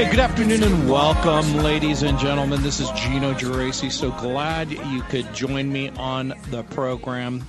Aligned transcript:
Hey, 0.00 0.08
good 0.08 0.18
afternoon 0.18 0.62
and 0.62 0.88
welcome, 0.88 1.58
ladies 1.58 2.00
and 2.02 2.18
gentlemen. 2.18 2.62
This 2.62 2.80
is 2.80 2.90
Gino 2.92 3.34
Geraci. 3.34 3.92
So 3.92 4.10
glad 4.12 4.70
you 4.70 5.02
could 5.02 5.30
join 5.34 5.70
me 5.70 5.90
on 5.90 6.32
the 6.48 6.62
program. 6.62 7.46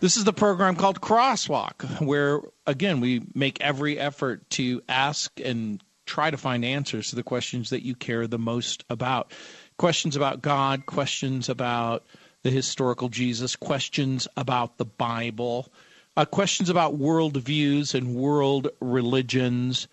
This 0.00 0.18
is 0.18 0.24
the 0.24 0.34
program 0.34 0.76
called 0.76 1.00
Crosswalk, 1.00 2.02
where, 2.02 2.42
again, 2.66 3.00
we 3.00 3.22
make 3.34 3.62
every 3.62 3.98
effort 3.98 4.50
to 4.50 4.82
ask 4.90 5.32
and 5.42 5.82
try 6.04 6.30
to 6.30 6.36
find 6.36 6.66
answers 6.66 7.08
to 7.08 7.16
the 7.16 7.22
questions 7.22 7.70
that 7.70 7.82
you 7.82 7.94
care 7.94 8.26
the 8.26 8.38
most 8.38 8.84
about. 8.90 9.32
Questions 9.78 10.16
about 10.16 10.42
God, 10.42 10.84
questions 10.84 11.48
about 11.48 12.04
the 12.42 12.50
historical 12.50 13.08
Jesus, 13.08 13.56
questions 13.56 14.28
about 14.36 14.76
the 14.76 14.84
Bible, 14.84 15.72
uh, 16.18 16.26
questions 16.26 16.68
about 16.68 16.98
worldviews 16.98 17.94
and 17.94 18.14
world 18.14 18.68
religions 18.82 19.88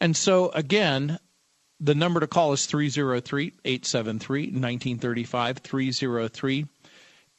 and 0.00 0.16
so, 0.16 0.50
again, 0.50 1.18
the 1.80 1.94
number 1.94 2.20
to 2.20 2.26
call 2.26 2.52
is 2.52 2.66
303 2.66 3.52
873 3.64 4.42
1935. 4.46 5.58
303 5.58 6.66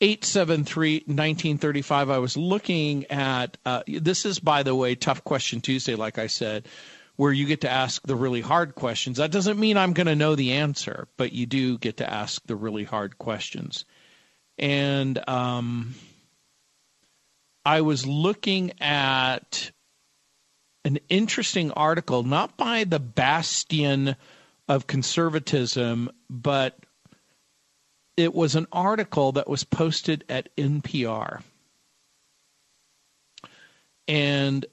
873 0.01 0.93
1935. 1.05 2.09
I 2.09 2.17
was 2.19 2.37
looking 2.37 3.05
at 3.07 3.57
uh, 3.65 3.83
this 3.87 4.25
is, 4.25 4.39
by 4.39 4.63
the 4.63 4.75
way, 4.75 4.95
Tough 4.95 5.23
Question 5.23 5.61
Tuesday, 5.61 5.95
like 5.95 6.17
I 6.17 6.27
said, 6.27 6.67
where 7.17 7.33
you 7.33 7.45
get 7.45 7.61
to 7.61 7.69
ask 7.69 8.01
the 8.07 8.15
really 8.15 8.39
hard 8.39 8.75
questions. 8.75 9.17
That 9.17 9.31
doesn't 9.31 9.59
mean 9.59 9.75
I'm 9.75 9.91
going 9.91 10.07
to 10.07 10.15
know 10.15 10.35
the 10.35 10.53
answer, 10.53 11.09
but 11.17 11.33
you 11.33 11.45
do 11.45 11.77
get 11.77 11.97
to 11.97 12.09
ask 12.09 12.41
the 12.45 12.55
really 12.55 12.85
hard 12.85 13.17
questions. 13.17 13.83
And 14.57 15.21
um, 15.27 15.95
I 17.65 17.81
was 17.81 18.05
looking 18.05 18.71
at 18.79 19.71
an 20.85 20.99
interesting 21.09 21.71
article, 21.71 22.23
not 22.23 22.57
by 22.57 22.83
the 22.83 22.99
bastion 22.99 24.15
of 24.67 24.87
conservatism, 24.87 26.09
but 26.29 26.77
it 28.15 28.33
was 28.33 28.55
an 28.55 28.67
article 28.71 29.33
that 29.33 29.47
was 29.47 29.63
posted 29.63 30.23
at 30.29 30.55
NPR. 30.55 31.41
And 34.07 34.65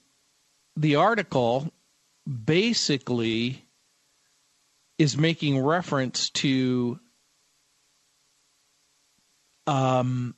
the 0.77 0.97
article 0.97 1.73
basically 2.27 3.65
is 4.99 5.17
making 5.17 5.63
reference 5.63 6.31
to 6.31 6.99
um, 9.67 10.35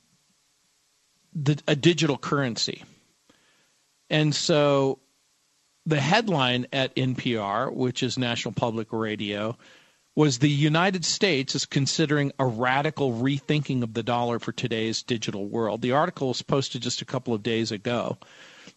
the, 1.33 1.61
a 1.67 1.75
digital 1.75 2.17
currency. 2.17 2.83
And 4.09 4.33
so 4.33 4.99
the 5.89 5.99
headline 5.99 6.67
at 6.71 6.95
NPR, 6.95 7.73
which 7.73 8.03
is 8.03 8.17
National 8.17 8.53
Public 8.53 8.87
Radio, 8.91 9.57
was 10.15 10.39
the 10.39 10.49
United 10.49 11.03
States 11.03 11.55
is 11.55 11.65
considering 11.65 12.31
a 12.37 12.45
radical 12.45 13.13
rethinking 13.13 13.83
of 13.83 13.93
the 13.93 14.03
dollar 14.03 14.37
for 14.37 14.51
today's 14.51 15.01
digital 15.01 15.47
world. 15.47 15.81
The 15.81 15.93
article 15.93 16.27
was 16.27 16.41
posted 16.41 16.81
just 16.81 17.01
a 17.01 17.05
couple 17.05 17.33
of 17.33 17.41
days 17.41 17.71
ago. 17.71 18.17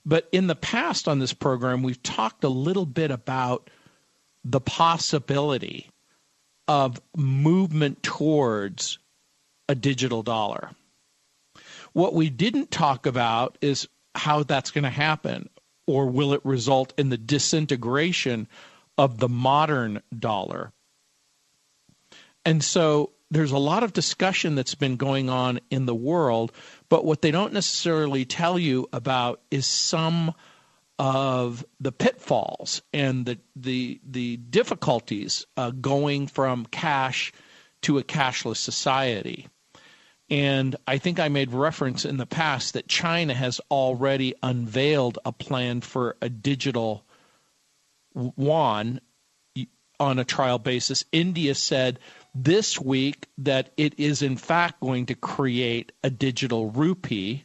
But 0.06 0.28
in 0.32 0.46
the 0.46 0.56
past 0.56 1.06
on 1.06 1.18
this 1.18 1.32
program, 1.32 1.82
we've 1.82 2.02
talked 2.02 2.44
a 2.44 2.48
little 2.48 2.86
bit 2.86 3.10
about 3.10 3.68
the 4.44 4.60
possibility 4.60 5.90
of 6.66 7.00
movement 7.16 8.02
towards 8.02 8.98
a 9.68 9.74
digital 9.74 10.22
dollar. 10.22 10.70
What 11.92 12.14
we 12.14 12.30
didn't 12.30 12.70
talk 12.70 13.06
about 13.06 13.58
is 13.60 13.86
how 14.14 14.42
that's 14.44 14.70
going 14.70 14.84
to 14.84 14.90
happen 14.90 15.48
or 15.86 16.06
will 16.06 16.32
it 16.32 16.44
result 16.44 16.92
in 16.96 17.08
the 17.08 17.18
disintegration 17.18 18.48
of 18.96 19.18
the 19.18 19.28
modern 19.28 20.02
dollar? 20.16 20.72
And 22.44 22.62
so 22.62 23.12
there's 23.30 23.52
a 23.52 23.58
lot 23.58 23.82
of 23.82 23.92
discussion 23.92 24.54
that's 24.54 24.74
been 24.74 24.96
going 24.96 25.30
on 25.30 25.60
in 25.70 25.86
the 25.86 25.94
world, 25.94 26.52
but 26.88 27.04
what 27.04 27.22
they 27.22 27.30
don't 27.30 27.52
necessarily 27.52 28.24
tell 28.24 28.58
you 28.58 28.88
about 28.92 29.40
is 29.50 29.66
some 29.66 30.34
of 30.98 31.64
the 31.80 31.92
pitfalls 31.92 32.82
and 32.92 33.24
the 33.24 33.38
the 33.56 34.00
the 34.08 34.36
difficulties 34.36 35.46
uh, 35.56 35.70
going 35.70 36.26
from 36.26 36.66
cash 36.66 37.32
to 37.80 37.98
a 37.98 38.04
cashless 38.04 38.58
society. 38.58 39.48
And 40.32 40.76
I 40.88 40.96
think 40.96 41.20
I 41.20 41.28
made 41.28 41.52
reference 41.52 42.06
in 42.06 42.16
the 42.16 42.24
past 42.24 42.72
that 42.72 42.88
China 42.88 43.34
has 43.34 43.60
already 43.70 44.32
unveiled 44.42 45.18
a 45.26 45.30
plan 45.30 45.82
for 45.82 46.16
a 46.22 46.30
digital 46.30 47.04
yuan 48.14 49.02
on 50.00 50.18
a 50.18 50.24
trial 50.24 50.58
basis. 50.58 51.04
India 51.12 51.54
said 51.54 51.98
this 52.34 52.80
week 52.80 53.26
that 53.36 53.74
it 53.76 53.98
is 53.98 54.22
in 54.22 54.38
fact 54.38 54.80
going 54.80 55.04
to 55.06 55.14
create 55.14 55.92
a 56.02 56.08
digital 56.08 56.70
rupee. 56.70 57.44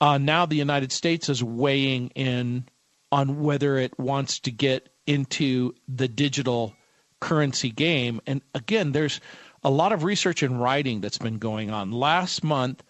Uh, 0.00 0.18
now 0.18 0.46
the 0.46 0.54
United 0.54 0.92
States 0.92 1.28
is 1.28 1.42
weighing 1.42 2.10
in 2.10 2.64
on 3.10 3.40
whether 3.42 3.76
it 3.76 3.98
wants 3.98 4.38
to 4.38 4.52
get 4.52 4.88
into 5.04 5.74
the 5.88 6.06
digital 6.06 6.76
currency 7.18 7.70
game. 7.70 8.20
And 8.24 8.40
again, 8.54 8.92
there's 8.92 9.20
a 9.68 9.70
lot 9.70 9.92
of 9.92 10.02
research 10.02 10.42
and 10.42 10.58
writing 10.58 11.02
that's 11.02 11.18
been 11.18 11.36
going 11.36 11.70
on. 11.70 11.92
Last 11.92 12.42
month, 12.42 12.82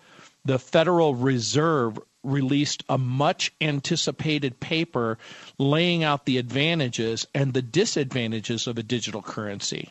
the 0.44 0.60
Federal 0.60 1.12
Reserve 1.12 1.98
released 2.22 2.84
a 2.88 2.96
much 2.96 3.52
anticipated 3.60 4.60
paper 4.60 5.18
laying 5.58 6.04
out 6.04 6.24
the 6.24 6.38
advantages 6.38 7.26
and 7.34 7.52
the 7.52 7.62
disadvantages 7.62 8.68
of 8.68 8.78
a 8.78 8.84
digital 8.84 9.22
currency. 9.22 9.90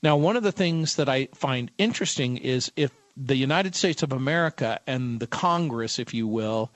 Now, 0.00 0.16
one 0.16 0.36
of 0.36 0.44
the 0.44 0.52
things 0.52 0.94
that 0.94 1.08
I 1.08 1.26
find 1.34 1.72
interesting 1.76 2.36
is 2.36 2.70
if 2.76 2.92
the 3.16 3.34
United 3.34 3.74
States 3.74 4.04
of 4.04 4.12
America 4.12 4.78
and 4.86 5.18
the 5.18 5.26
Congress, 5.26 5.98
if 5.98 6.14
you 6.14 6.28
will, 6.28 6.70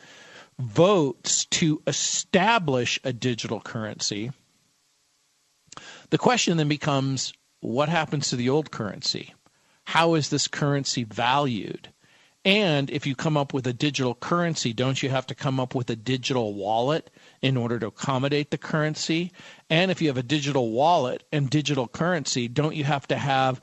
votes 0.58 1.44
to 1.52 1.80
establish 1.86 2.98
a 3.04 3.12
digital 3.12 3.60
currency, 3.60 4.32
the 6.08 6.18
question 6.18 6.56
then 6.56 6.66
becomes 6.66 7.32
what 7.60 7.88
happens 7.88 8.28
to 8.28 8.37
the 8.37 8.48
old 8.48 8.71
currency? 8.71 9.34
How 9.84 10.15
is 10.15 10.28
this 10.28 10.48
currency 10.48 11.04
valued? 11.04 11.88
And 12.44 12.91
if 12.91 13.06
you 13.06 13.15
come 13.15 13.37
up 13.37 13.53
with 13.53 13.66
a 13.66 13.72
digital 13.72 14.15
currency, 14.15 14.72
don't 14.72 15.03
you 15.03 15.10
have 15.10 15.26
to 15.26 15.34
come 15.34 15.60
up 15.60 15.75
with 15.75 15.91
a 15.91 15.97
digital 15.97 16.54
wallet 16.54 17.10
in 17.43 17.56
order 17.56 17.78
to 17.78 17.88
accommodate 17.88 18.50
the 18.50 18.56
currency? 18.56 19.32
And 19.69 19.91
if 19.91 20.00
you 20.00 20.09
have 20.09 20.16
a 20.16 20.22
digital 20.22 20.71
wallet 20.71 21.22
and 21.32 21.50
digital 21.50 21.87
currency, 21.87 22.48
don't 22.48 22.75
you 22.75 22.84
have 22.84 23.06
to 23.09 23.16
have 23.16 23.60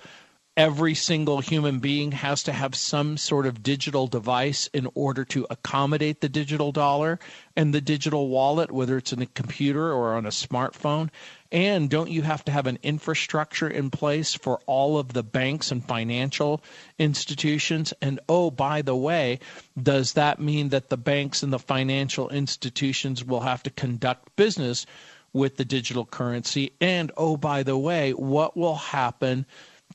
every 0.58 0.96
single 0.96 1.40
human 1.40 1.79
being 1.79 2.12
has 2.12 2.41
to 2.44 2.52
have 2.52 2.75
some 2.75 3.16
sort 3.16 3.46
of 3.46 3.62
digital 3.62 4.08
device 4.08 4.68
in 4.74 4.88
order 4.96 5.24
to 5.24 5.46
accommodate 5.52 6.19
the 6.19 6.28
digital 6.29 6.72
dollar 6.72 7.19
and 7.56 7.74
the 7.74 7.81
digital 7.81 8.28
wallet, 8.28 8.72
whether 8.72 8.97
it's 8.97 9.14
in 9.14 9.22
a 9.22 9.28
computer 9.28 9.94
or 9.94 10.16
on 10.16 10.25
a 10.25 10.29
smartphone. 10.29 11.09
And 11.52 11.90
don't 11.90 12.09
you 12.09 12.22
have 12.22 12.44
to 12.46 12.52
have 12.52 12.67
an 12.67 12.79
infrastructure 12.84 13.67
in 13.70 13.90
place 13.90 14.34
for 14.34 14.59
all 14.66 14.97
of 14.97 15.14
the 15.14 15.23
banks 15.23 15.72
and 15.72 15.84
financial 15.84 16.61
institutions? 16.99 17.94
And 18.02 18.20
oh, 18.28 18.52
by 18.52 18.82
the 18.82 18.96
way, 18.96 19.40
does 19.82 20.14
that 20.14 20.40
mean 20.40 20.70
that 20.70 20.90
the 20.90 20.97
banks 20.97 21.44
and 21.44 21.53
the 21.53 21.59
financial 21.59 22.29
institutions 22.29 23.23
will 23.23 23.41
have 23.41 23.64
to 23.64 23.70
conduct 23.70 24.35
business 24.35 24.85
with 25.34 25.58
the 25.58 25.66
digital 25.66 26.05
currency? 26.05 26.73
And 26.82 27.11
oh, 27.17 27.38
by 27.38 27.64
the 27.64 27.78
way, 27.78 28.11
what 28.11 28.55
will 28.58 28.76
happen? 28.76 29.46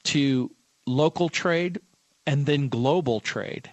to 0.04 0.50
local 0.87 1.28
trade 1.28 1.81
and 2.26 2.46
then 2.46 2.69
global 2.69 3.20
trade. 3.20 3.70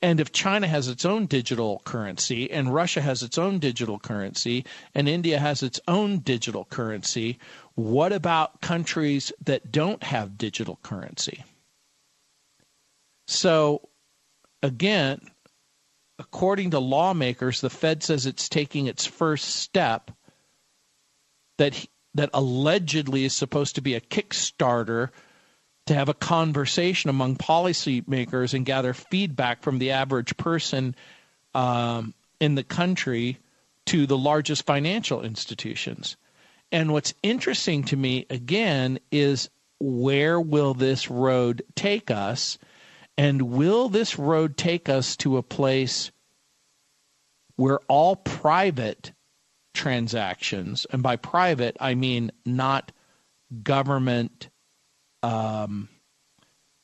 And 0.00 0.20
if 0.20 0.30
China 0.30 0.68
has 0.68 0.86
its 0.86 1.04
own 1.04 1.26
digital 1.26 1.82
currency 1.84 2.50
and 2.50 2.72
Russia 2.72 3.00
has 3.00 3.22
its 3.22 3.36
own 3.36 3.58
digital 3.58 3.98
currency 3.98 4.64
and 4.94 5.08
India 5.08 5.38
has 5.38 5.62
its 5.62 5.80
own 5.88 6.20
digital 6.20 6.64
currency, 6.64 7.38
what 7.74 8.12
about 8.12 8.60
countries 8.60 9.32
that 9.44 9.72
don't 9.72 10.02
have 10.04 10.38
digital 10.38 10.78
currency? 10.82 11.44
So, 13.26 13.88
again, 14.62 15.20
according 16.18 16.70
to 16.70 16.78
lawmakers, 16.78 17.60
the 17.60 17.70
Fed 17.70 18.02
says 18.04 18.24
it's 18.24 18.48
taking 18.48 18.86
its 18.86 19.04
first 19.04 19.56
step 19.56 20.12
that 21.58 21.86
that 22.14 22.30
allegedly 22.32 23.24
is 23.24 23.34
supposed 23.34 23.74
to 23.74 23.82
be 23.82 23.94
a 23.94 24.00
Kickstarter 24.00 25.10
to 25.88 25.94
have 25.94 26.08
a 26.10 26.14
conversation 26.14 27.08
among 27.08 27.36
policymakers 27.36 28.52
and 28.52 28.66
gather 28.66 28.92
feedback 28.92 29.62
from 29.62 29.78
the 29.78 29.90
average 29.90 30.36
person 30.36 30.94
um, 31.54 32.12
in 32.40 32.54
the 32.54 32.62
country 32.62 33.38
to 33.86 34.06
the 34.06 34.18
largest 34.18 34.66
financial 34.66 35.22
institutions. 35.22 36.16
And 36.70 36.92
what's 36.92 37.14
interesting 37.22 37.84
to 37.84 37.96
me, 37.96 38.26
again, 38.28 38.98
is 39.10 39.48
where 39.80 40.38
will 40.38 40.74
this 40.74 41.10
road 41.10 41.62
take 41.74 42.10
us? 42.10 42.58
And 43.16 43.40
will 43.40 43.88
this 43.88 44.18
road 44.18 44.58
take 44.58 44.90
us 44.90 45.16
to 45.18 45.38
a 45.38 45.42
place 45.42 46.10
where 47.56 47.80
all 47.88 48.14
private 48.14 49.12
transactions, 49.72 50.86
and 50.90 51.02
by 51.02 51.16
private, 51.16 51.78
I 51.80 51.94
mean 51.94 52.30
not 52.44 52.92
government, 53.62 54.50
um, 55.22 55.88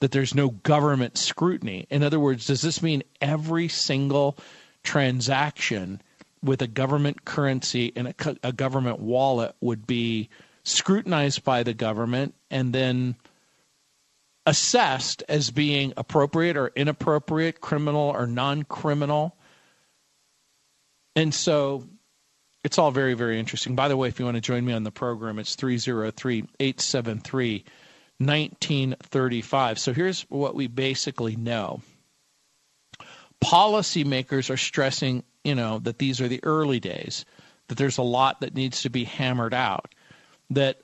that 0.00 0.12
there's 0.12 0.34
no 0.34 0.50
government 0.50 1.16
scrutiny. 1.16 1.86
In 1.90 2.02
other 2.02 2.20
words, 2.20 2.46
does 2.46 2.62
this 2.62 2.82
mean 2.82 3.02
every 3.20 3.68
single 3.68 4.36
transaction 4.82 6.02
with 6.42 6.60
a 6.60 6.66
government 6.66 7.24
currency 7.24 7.92
and 7.96 8.08
a, 8.08 8.36
a 8.42 8.52
government 8.52 9.00
wallet 9.00 9.54
would 9.60 9.86
be 9.86 10.28
scrutinized 10.62 11.42
by 11.44 11.62
the 11.62 11.74
government 11.74 12.34
and 12.50 12.72
then 12.74 13.16
assessed 14.46 15.22
as 15.28 15.50
being 15.50 15.94
appropriate 15.96 16.56
or 16.56 16.70
inappropriate, 16.76 17.60
criminal 17.60 18.10
or 18.10 18.26
non 18.26 18.62
criminal. 18.62 19.34
And 21.16 21.32
so 21.32 21.84
it's 22.62 22.78
all 22.78 22.90
very, 22.90 23.14
very 23.14 23.38
interesting. 23.38 23.74
By 23.74 23.88
the 23.88 23.96
way, 23.96 24.08
if 24.08 24.18
you 24.18 24.24
want 24.24 24.36
to 24.36 24.40
join 24.40 24.64
me 24.64 24.72
on 24.72 24.84
the 24.84 24.90
program, 24.90 25.38
it's 25.38 25.54
303 25.54 26.44
873 26.60 27.64
1935. 28.18 29.78
So 29.78 29.92
here's 29.92 30.22
what 30.22 30.54
we 30.54 30.66
basically 30.66 31.36
know 31.36 31.82
policymakers 33.44 34.48
are 34.50 34.56
stressing, 34.56 35.22
you 35.42 35.54
know, 35.54 35.78
that 35.80 35.98
these 35.98 36.20
are 36.20 36.28
the 36.28 36.42
early 36.44 36.80
days, 36.80 37.24
that 37.68 37.76
there's 37.76 37.98
a 37.98 38.02
lot 38.02 38.40
that 38.40 38.54
needs 38.54 38.82
to 38.82 38.90
be 38.90 39.04
hammered 39.04 39.52
out, 39.52 39.94
that 40.50 40.80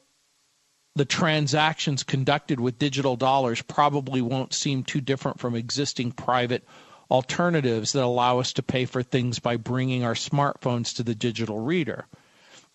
the 0.97 1.05
transactions 1.05 2.03
conducted 2.03 2.61
with 2.61 2.79
digital 2.79 3.17
dollars 3.17 3.63
probably 3.63 4.21
won't 4.21 4.53
seem 4.53 4.83
too 4.83 5.01
different 5.01 5.41
from 5.41 5.55
existing 5.55 6.13
private 6.13 6.67
alternatives 7.11 7.93
that 7.93 8.05
allow 8.05 8.39
us 8.39 8.53
to 8.53 8.63
pay 8.63 8.85
for 8.85 9.03
things 9.03 9.39
by 9.39 9.57
bringing 9.57 10.05
our 10.05 10.15
smartphones 10.15 10.97
to 10.97 11.03
the 11.03 11.15
digital 11.15 11.59
reader. 11.59 12.07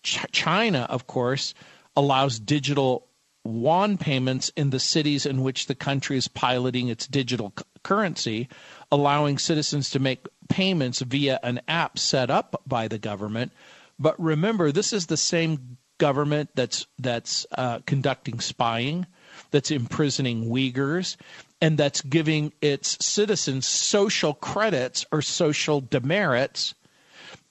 Ch- 0.02 0.26
China, 0.32 0.86
of 0.90 1.06
course, 1.06 1.54
allows 1.96 2.38
digital 2.38 3.05
yuan 3.46 3.96
payments 3.98 4.50
in 4.56 4.70
the 4.70 4.80
cities 4.80 5.26
in 5.26 5.42
which 5.42 5.66
the 5.66 5.74
country 5.74 6.16
is 6.16 6.28
piloting 6.28 6.88
its 6.88 7.06
digital 7.06 7.52
c- 7.58 7.64
currency, 7.82 8.48
allowing 8.90 9.38
citizens 9.38 9.90
to 9.90 9.98
make 9.98 10.26
payments 10.48 11.00
via 11.00 11.38
an 11.42 11.60
app 11.68 11.98
set 11.98 12.30
up 12.30 12.60
by 12.66 12.88
the 12.88 12.98
government. 12.98 13.52
But 13.98 14.20
remember, 14.20 14.72
this 14.72 14.92
is 14.92 15.06
the 15.06 15.16
same 15.16 15.78
government 15.98 16.50
that's 16.54 16.86
that's 16.98 17.46
uh, 17.52 17.80
conducting 17.86 18.40
spying, 18.40 19.06
that's 19.50 19.70
imprisoning 19.70 20.50
Uyghurs, 20.50 21.16
and 21.60 21.78
that's 21.78 22.02
giving 22.02 22.52
its 22.60 23.04
citizens 23.04 23.66
social 23.66 24.34
credits 24.34 25.06
or 25.10 25.22
social 25.22 25.80
demerits. 25.80 26.74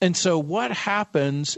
And 0.01 0.15
so, 0.15 0.37
what 0.37 0.71
happens 0.71 1.57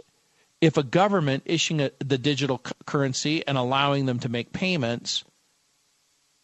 if 0.61 0.77
a 0.77 0.83
government 0.83 1.43
issuing 1.45 1.81
a, 1.81 1.91
the 1.99 2.17
digital 2.17 2.61
c- 2.65 2.73
currency 2.85 3.45
and 3.47 3.57
allowing 3.57 4.05
them 4.05 4.19
to 4.19 4.29
make 4.29 4.53
payments? 4.53 5.23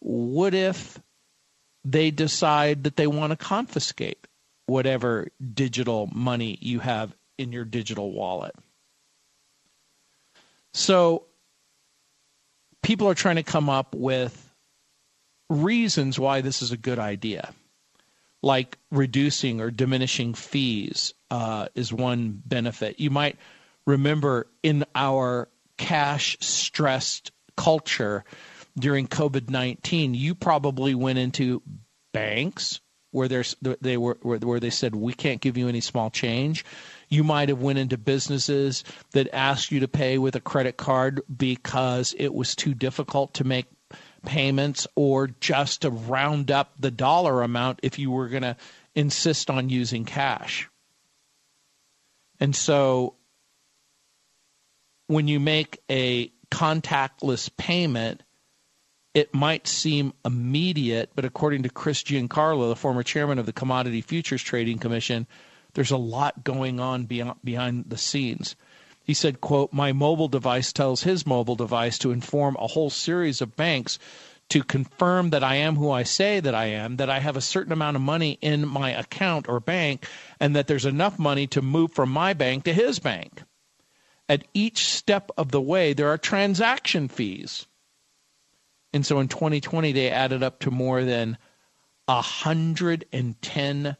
What 0.00 0.54
if 0.54 0.98
they 1.84 2.10
decide 2.10 2.84
that 2.84 2.96
they 2.96 3.06
want 3.06 3.30
to 3.30 3.36
confiscate 3.36 4.26
whatever 4.66 5.28
digital 5.52 6.08
money 6.12 6.58
you 6.60 6.80
have 6.80 7.14
in 7.38 7.52
your 7.52 7.64
digital 7.64 8.12
wallet? 8.12 8.54
So, 10.74 11.26
people 12.82 13.08
are 13.08 13.14
trying 13.14 13.36
to 13.36 13.42
come 13.42 13.68
up 13.68 13.94
with 13.94 14.54
reasons 15.48 16.18
why 16.18 16.40
this 16.40 16.62
is 16.62 16.72
a 16.72 16.76
good 16.76 16.98
idea, 16.98 17.52
like 18.42 18.78
reducing 18.90 19.60
or 19.60 19.70
diminishing 19.70 20.34
fees 20.34 21.14
uh, 21.30 21.68
is 21.74 21.92
one 21.92 22.42
benefit. 22.44 22.98
You 22.98 23.10
might 23.10 23.38
remember 23.86 24.46
in 24.62 24.84
our 24.94 25.48
cash 25.76 26.36
stressed 26.40 27.32
culture 27.56 28.24
during 28.78 29.06
COVID 29.06 29.50
19, 29.50 30.14
you 30.14 30.34
probably 30.34 30.94
went 30.94 31.18
into 31.18 31.62
banks 32.12 32.80
where 33.10 33.28
there's 33.28 33.56
they 33.80 33.96
were 33.96 34.18
where 34.22 34.60
they 34.60 34.70
said 34.70 34.94
we 34.94 35.12
can't 35.12 35.40
give 35.40 35.56
you 35.56 35.68
any 35.68 35.80
small 35.80 36.10
change 36.10 36.64
you 37.08 37.24
might 37.24 37.48
have 37.48 37.62
went 37.62 37.78
into 37.78 37.96
businesses 37.96 38.84
that 39.12 39.32
asked 39.32 39.70
you 39.70 39.80
to 39.80 39.88
pay 39.88 40.18
with 40.18 40.34
a 40.34 40.40
credit 40.40 40.76
card 40.76 41.22
because 41.34 42.14
it 42.18 42.34
was 42.34 42.56
too 42.56 42.74
difficult 42.74 43.34
to 43.34 43.44
make 43.44 43.66
payments 44.26 44.86
or 44.96 45.28
just 45.40 45.82
to 45.82 45.90
round 45.90 46.50
up 46.50 46.72
the 46.78 46.90
dollar 46.90 47.42
amount 47.42 47.80
if 47.82 47.98
you 47.98 48.10
were 48.10 48.28
going 48.28 48.42
to 48.42 48.56
insist 48.94 49.50
on 49.50 49.68
using 49.68 50.04
cash. 50.04 50.68
And 52.40 52.54
so 52.54 53.14
when 55.06 55.28
you 55.28 55.40
make 55.40 55.80
a 55.90 56.32
contactless 56.50 57.50
payment, 57.56 58.22
it 59.12 59.32
might 59.32 59.68
seem 59.68 60.12
immediate, 60.24 61.10
but 61.14 61.24
according 61.24 61.62
to 61.62 61.68
Chris 61.68 62.02
Giancarlo, 62.02 62.68
the 62.68 62.76
former 62.76 63.02
chairman 63.02 63.38
of 63.38 63.46
the 63.46 63.52
Commodity 63.52 64.00
Futures 64.00 64.42
Trading 64.42 64.78
Commission, 64.78 65.26
there's 65.74 65.90
a 65.90 65.96
lot 65.96 66.42
going 66.42 66.80
on 66.80 67.04
beyond, 67.04 67.38
behind 67.44 67.84
the 67.88 67.98
scenes. 67.98 68.56
He 69.04 69.14
said, 69.14 69.40
quote, 69.40 69.72
my 69.72 69.92
mobile 69.92 70.28
device 70.28 70.72
tells 70.72 71.02
his 71.02 71.26
mobile 71.26 71.56
device 71.56 71.98
to 71.98 72.10
inform 72.10 72.56
a 72.58 72.66
whole 72.66 72.90
series 72.90 73.40
of 73.40 73.54
banks 73.54 73.98
to 74.48 74.62
confirm 74.62 75.30
that 75.30 75.44
I 75.44 75.56
am 75.56 75.76
who 75.76 75.90
I 75.90 76.02
say 76.02 76.40
that 76.40 76.54
I 76.54 76.66
am, 76.66 76.96
that 76.96 77.08
I 77.08 77.18
have 77.18 77.36
a 77.36 77.40
certain 77.40 77.72
amount 77.72 77.96
of 77.96 78.02
money 78.02 78.38
in 78.40 78.66
my 78.66 78.90
account 78.90 79.48
or 79.48 79.60
bank, 79.60 80.06
and 80.40 80.56
that 80.56 80.66
there's 80.66 80.86
enough 80.86 81.18
money 81.18 81.46
to 81.48 81.62
move 81.62 81.92
from 81.92 82.10
my 82.10 82.32
bank 82.32 82.64
to 82.64 82.72
his 82.72 82.98
bank. 82.98 83.42
At 84.28 84.44
each 84.54 84.86
step 84.88 85.30
of 85.36 85.50
the 85.50 85.60
way, 85.60 85.92
there 85.92 86.08
are 86.08 86.18
transaction 86.18 87.08
fees. 87.08 87.66
And 88.92 89.04
so 89.04 89.20
in 89.20 89.28
2020, 89.28 89.92
they 89.92 90.10
added 90.10 90.42
up 90.42 90.60
to 90.60 90.70
more 90.70 91.04
than 91.04 91.36
$110 92.08 93.96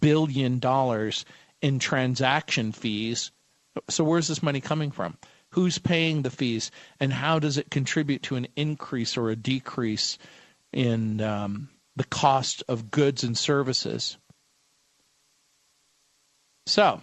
billion 0.00 0.60
in 1.62 1.78
transaction 1.78 2.72
fees 2.72 3.30
so 3.88 4.04
where's 4.04 4.28
this 4.28 4.42
money 4.42 4.60
coming 4.60 4.90
from? 4.90 5.16
Who's 5.50 5.78
paying 5.78 6.22
the 6.22 6.30
fees, 6.30 6.70
and 6.98 7.12
how 7.12 7.38
does 7.38 7.58
it 7.58 7.70
contribute 7.70 8.22
to 8.24 8.36
an 8.36 8.48
increase 8.56 9.16
or 9.16 9.30
a 9.30 9.36
decrease 9.36 10.18
in 10.72 11.20
um, 11.20 11.68
the 11.96 12.04
cost 12.04 12.62
of 12.68 12.90
goods 12.90 13.22
and 13.22 13.36
services? 13.36 14.16
So, 16.66 17.02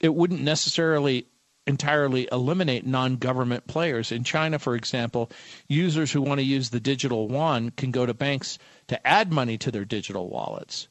it 0.00 0.14
wouldn't 0.14 0.40
necessarily 0.40 1.26
entirely 1.68 2.26
eliminate 2.32 2.86
non 2.86 3.16
government 3.16 3.66
players. 3.66 4.10
In 4.10 4.24
China, 4.24 4.58
for 4.58 4.74
example, 4.74 5.30
users 5.68 6.10
who 6.10 6.22
want 6.22 6.40
to 6.40 6.44
use 6.44 6.70
the 6.70 6.80
digital 6.80 7.28
yuan 7.30 7.70
can 7.70 7.90
go 7.90 8.06
to 8.06 8.14
banks 8.14 8.58
to 8.88 9.06
add 9.06 9.30
money 9.30 9.58
to 9.58 9.70
their 9.70 9.84
digital 9.84 10.28
wallets. 10.30 10.88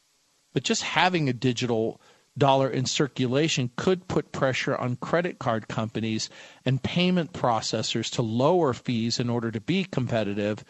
But 0.53 0.63
just 0.63 0.83
having 0.83 1.27
a 1.27 1.33
digital 1.33 1.99
dollar 2.37 2.69
in 2.69 2.85
circulation 2.85 3.71
could 3.75 4.07
put 4.07 4.31
pressure 4.31 4.75
on 4.75 4.95
credit 4.97 5.39
card 5.39 5.67
companies 5.67 6.29
and 6.63 6.81
payment 6.83 7.33
processors 7.33 8.11
to 8.11 8.21
lower 8.21 8.73
fees 8.73 9.19
in 9.19 9.29
order 9.29 9.49
to 9.51 9.59
be 9.59 9.83
competitive. 9.83 10.63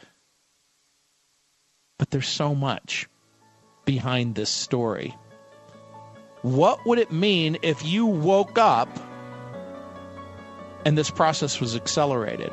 But 2.00 2.12
there's 2.12 2.30
so 2.30 2.56
much 2.56 3.10
behind 3.84 4.36
this 4.36 4.50
story. 4.50 5.14
What 6.44 6.86
would 6.86 7.00
it 7.00 7.12
mean 7.12 7.58
if 7.62 7.84
you 7.84 8.06
woke 8.06 8.58
up 8.58 8.88
and 10.88 10.98
this 10.98 11.10
process 11.10 11.60
was 11.60 11.76
accelerated 11.76 12.50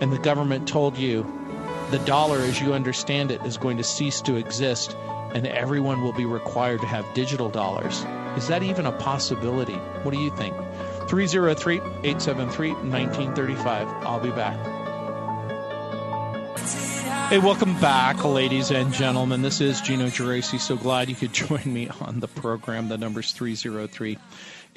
and 0.00 0.12
the 0.12 0.18
government 0.18 0.68
told 0.68 0.96
you 0.96 1.26
the 1.90 1.98
dollar 2.04 2.38
as 2.38 2.60
you 2.60 2.72
understand 2.72 3.32
it 3.32 3.44
is 3.44 3.56
going 3.56 3.76
to 3.76 3.82
cease 3.82 4.20
to 4.20 4.36
exist 4.36 4.96
and 5.34 5.44
everyone 5.48 6.00
will 6.00 6.12
be 6.12 6.24
required 6.24 6.80
to 6.80 6.86
have 6.86 7.04
digital 7.12 7.48
dollars. 7.48 8.06
Is 8.36 8.46
that 8.46 8.62
even 8.62 8.86
a 8.86 8.92
possibility? 8.92 9.74
What 10.04 10.14
do 10.14 10.20
you 10.20 10.30
think? 10.36 10.54
303 11.08 11.78
873 11.78 12.70
1935. 12.70 13.88
I'll 14.06 14.20
be 14.20 14.30
back. 14.30 14.56
Hey, 17.30 17.38
welcome 17.38 17.74
back, 17.80 18.24
ladies 18.24 18.70
and 18.70 18.92
gentlemen. 18.92 19.42
This 19.42 19.60
is 19.60 19.80
Gino 19.80 20.06
Geraci. 20.06 20.60
So 20.60 20.76
glad 20.76 21.08
you 21.08 21.16
could 21.16 21.32
join 21.48 21.64
me 21.64 21.88
on 22.00 22.20
the 22.20 22.28
program. 22.28 22.88
The 22.88 22.96
number's 22.96 23.32
303 23.32 24.18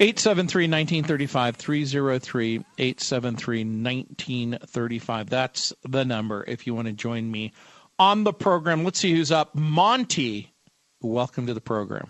873-1935, 0.00 2.64
303-873-1935. 2.78 5.28
That's 5.28 5.72
the 5.82 6.04
number 6.04 6.44
if 6.46 6.66
you 6.66 6.74
want 6.74 6.86
to 6.86 6.92
join 6.92 7.30
me 7.30 7.52
on 7.98 8.24
the 8.24 8.32
program. 8.32 8.84
Let's 8.84 9.00
see 9.00 9.12
who's 9.12 9.32
up. 9.32 9.54
Monty, 9.54 10.54
welcome 11.00 11.46
to 11.48 11.54
the 11.54 11.60
program. 11.60 12.08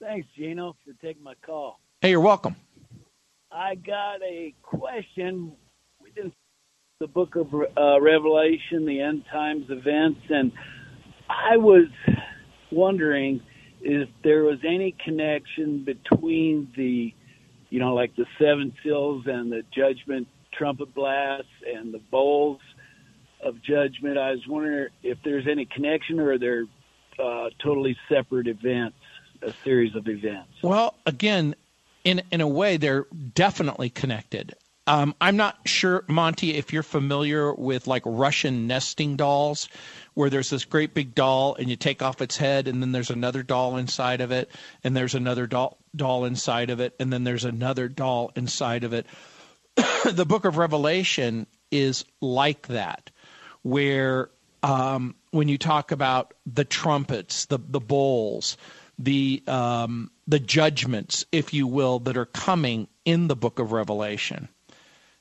Thanks, 0.00 0.26
Gino, 0.36 0.76
for 0.84 0.92
taking 1.04 1.22
my 1.22 1.34
call. 1.44 1.80
Hey, 2.00 2.10
you're 2.10 2.20
welcome. 2.20 2.56
I 3.50 3.74
got 3.74 4.22
a 4.22 4.54
question. 4.62 5.52
We 6.00 6.12
did 6.12 6.32
the 7.00 7.08
book 7.08 7.34
of 7.34 7.52
uh, 7.52 8.00
Revelation, 8.00 8.86
the 8.86 9.00
end 9.00 9.24
times 9.32 9.64
events, 9.68 10.20
and 10.28 10.52
I 11.28 11.56
was 11.56 11.88
wondering 12.70 13.40
if 13.82 14.08
there 14.22 14.44
was 14.44 14.58
any 14.64 14.92
connection 15.04 15.84
between 15.84 16.72
the, 16.76 17.12
you 17.70 17.80
know, 17.80 17.94
like 17.94 18.14
the 18.16 18.26
seven 18.38 18.72
seals 18.82 19.24
and 19.26 19.50
the 19.50 19.62
judgment 19.74 20.28
trumpet 20.52 20.94
blasts 20.94 21.48
and 21.66 21.92
the 21.92 21.98
bowls 22.10 22.60
of 23.42 23.60
judgment. 23.62 24.18
I 24.18 24.32
was 24.32 24.46
wondering 24.46 24.88
if 25.02 25.18
there's 25.24 25.46
any 25.48 25.64
connection 25.64 26.20
or 26.20 26.38
they're 26.38 26.66
uh, 27.18 27.50
totally 27.62 27.96
separate 28.08 28.46
events, 28.46 28.96
a 29.42 29.52
series 29.64 29.94
of 29.96 30.08
events. 30.08 30.50
Well, 30.62 30.94
again, 31.06 31.54
in 32.04 32.22
in 32.30 32.40
a 32.40 32.48
way, 32.48 32.76
they're 32.76 33.06
definitely 33.34 33.90
connected. 33.90 34.54
Um, 34.86 35.14
I'm 35.20 35.36
not 35.36 35.58
sure, 35.64 36.04
Monty, 36.08 36.56
if 36.56 36.72
you're 36.72 36.82
familiar 36.82 37.54
with 37.54 37.86
like 37.86 38.02
Russian 38.04 38.66
nesting 38.66 39.16
dolls, 39.16 39.68
where 40.14 40.30
there's 40.30 40.50
this 40.50 40.64
great 40.64 40.94
big 40.94 41.14
doll 41.14 41.54
and 41.54 41.68
you 41.70 41.76
take 41.76 42.02
off 42.02 42.20
its 42.20 42.36
head, 42.36 42.68
and 42.68 42.82
then 42.82 42.92
there's 42.92 43.10
another 43.10 43.42
doll 43.42 43.76
inside 43.76 44.20
of 44.20 44.30
it, 44.30 44.50
and 44.84 44.96
there's 44.96 45.14
another 45.14 45.46
doll 45.46 45.78
doll 45.94 46.24
inside 46.24 46.70
of 46.70 46.80
it, 46.80 46.94
and 46.98 47.12
then 47.12 47.24
there's 47.24 47.44
another 47.44 47.88
doll 47.88 48.32
inside 48.36 48.84
of 48.84 48.92
it. 48.92 49.06
the 50.10 50.26
Book 50.26 50.44
of 50.44 50.56
Revelation 50.56 51.46
is 51.70 52.04
like 52.20 52.68
that, 52.68 53.10
where 53.62 54.30
um, 54.62 55.14
when 55.30 55.48
you 55.48 55.58
talk 55.58 55.92
about 55.92 56.34
the 56.46 56.64
trumpets, 56.64 57.46
the 57.46 57.58
the 57.58 57.80
bowls, 57.80 58.56
the 58.98 59.42
um, 59.46 60.10
the 60.26 60.38
judgments, 60.38 61.24
if 61.32 61.52
you 61.52 61.66
will, 61.66 61.98
that 62.00 62.16
are 62.16 62.26
coming 62.26 62.88
in 63.04 63.28
the 63.28 63.36
book 63.36 63.58
of 63.58 63.72
Revelation. 63.72 64.48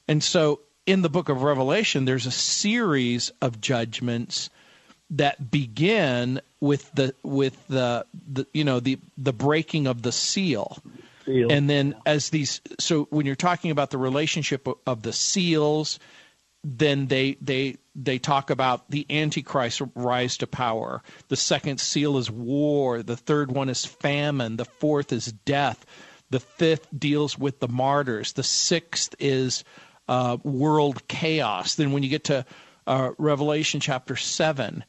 And 0.08 0.24
so 0.24 0.62
in 0.86 1.02
the 1.02 1.10
book 1.10 1.30
of 1.30 1.44
Revelation, 1.44 2.06
there's 2.06 2.26
a 2.26 2.32
series 2.32 3.32
of 3.42 3.62
judgments 3.62 4.50
that 5.12 5.52
begin 5.52 6.42
with 6.60 6.90
the 6.94 7.14
with 7.22 7.68
the, 7.68 8.06
the 8.32 8.48
you 8.54 8.64
know 8.64 8.80
the 8.80 8.98
the 9.18 9.34
breaking 9.34 9.88
of 9.88 10.02
the 10.02 10.12
seal. 10.12 10.78
seal. 11.26 11.52
And 11.52 11.70
then 11.70 11.96
as 12.06 12.30
these 12.30 12.62
so 12.80 13.04
when 13.10 13.26
you're 13.26 13.36
talking 13.36 13.72
about 13.72 13.92
the 13.92 13.98
relationship 13.98 14.68
of, 14.88 15.02
the 15.02 15.14
seals, 15.14 16.00
then 16.64 17.08
they 17.08 17.38
they 17.42 17.78
they 17.94 18.20
talk 18.20 18.50
about 18.50 18.90
the 18.90 19.06
antichrist 19.10 19.82
rise 19.96 20.38
to 20.38 20.48
power. 20.48 21.04
The 21.28 21.36
second 21.36 21.80
seal 21.80 22.18
is 22.18 22.32
war. 22.32 23.04
The 23.04 23.18
third 23.18 23.52
one 23.52 23.70
is 23.70 23.86
famine. 23.86 24.56
The 24.56 24.66
fourth 24.66 25.12
is 25.12 25.32
death. 25.32 25.86
The 26.30 26.40
fifth 26.40 26.88
deals 26.98 27.38
with 27.38 27.60
the 27.60 27.68
martyrs. 27.68 28.32
The 28.34 28.44
sixth 28.44 29.14
is 29.20 29.66
uh, 30.08 30.38
world 30.44 31.06
chaos. 31.10 31.76
Then 31.76 31.92
when 31.92 32.04
you 32.04 32.10
get 32.10 32.24
to 32.26 32.46
uh, 32.88 33.12
revelation 33.18 33.82
chapter 33.82 34.16
7 34.16 34.86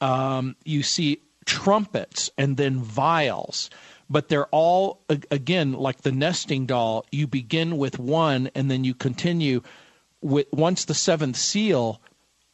um, 0.00 0.56
you 0.64 0.82
see 0.82 1.20
trumpets 1.44 2.30
and 2.36 2.56
then 2.56 2.80
vials 2.80 3.70
but 4.10 4.28
they're 4.28 4.46
all 4.46 5.00
again 5.30 5.72
like 5.72 6.02
the 6.02 6.10
nesting 6.10 6.66
doll 6.66 7.06
you 7.12 7.26
begin 7.26 7.76
with 7.76 7.98
one 7.98 8.50
and 8.54 8.70
then 8.70 8.82
you 8.82 8.94
continue 8.94 9.62
with, 10.20 10.46
once 10.52 10.84
the 10.84 10.94
seventh 10.94 11.36
seal 11.36 12.00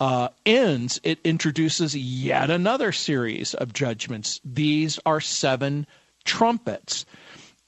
uh, 0.00 0.28
ends, 0.44 1.00
it 1.04 1.20
introduces 1.24 1.96
yet 1.96 2.50
another 2.50 2.92
series 2.92 3.54
of 3.54 3.72
judgments. 3.72 4.40
These 4.44 4.98
are 5.06 5.20
seven 5.20 5.86
trumpets. 6.24 7.06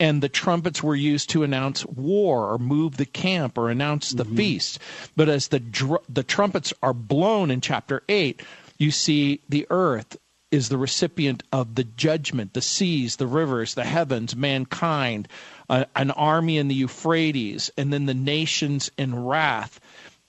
And 0.01 0.21
the 0.21 0.29
trumpets 0.29 0.83
were 0.83 0.97
used 0.97 1.31
to 1.31 1.45
announce 1.45 1.87
war 1.87 2.53
or 2.53 2.59
move 2.59 2.97
the 2.97 3.07
camp 3.07 3.57
or 3.57 3.71
announce 3.71 4.11
the 4.11 4.25
mm-hmm. 4.25 4.37
feast. 4.37 4.81
But 5.15 5.29
as 5.29 5.49
the, 5.49 5.61
dr- 5.61 6.03
the 6.09 6.25
trumpets 6.25 6.73
are 6.83 6.93
blown 6.93 7.53
in 7.53 7.61
chapter 7.61 8.03
8, 8.09 8.43
you 8.79 8.91
see 8.91 9.41
the 9.49 9.67
earth 9.71 10.17
is 10.51 10.69
the 10.69 10.79
recipient 10.79 11.43
of 11.53 11.75
the 11.75 11.85
judgment, 11.85 12.55
the 12.55 12.63
seas, 12.63 13.17
the 13.17 13.27
rivers, 13.27 13.75
the 13.75 13.85
heavens, 13.85 14.37
mankind, 14.37 15.27
an 15.69 16.11
army 16.13 16.59
in 16.59 16.69
the 16.69 16.75
Euphrates, 16.77 17.71
and 17.77 17.93
then 17.93 18.07
the 18.07 18.15
nations 18.15 18.91
in 18.97 19.25
wrath. 19.25 19.81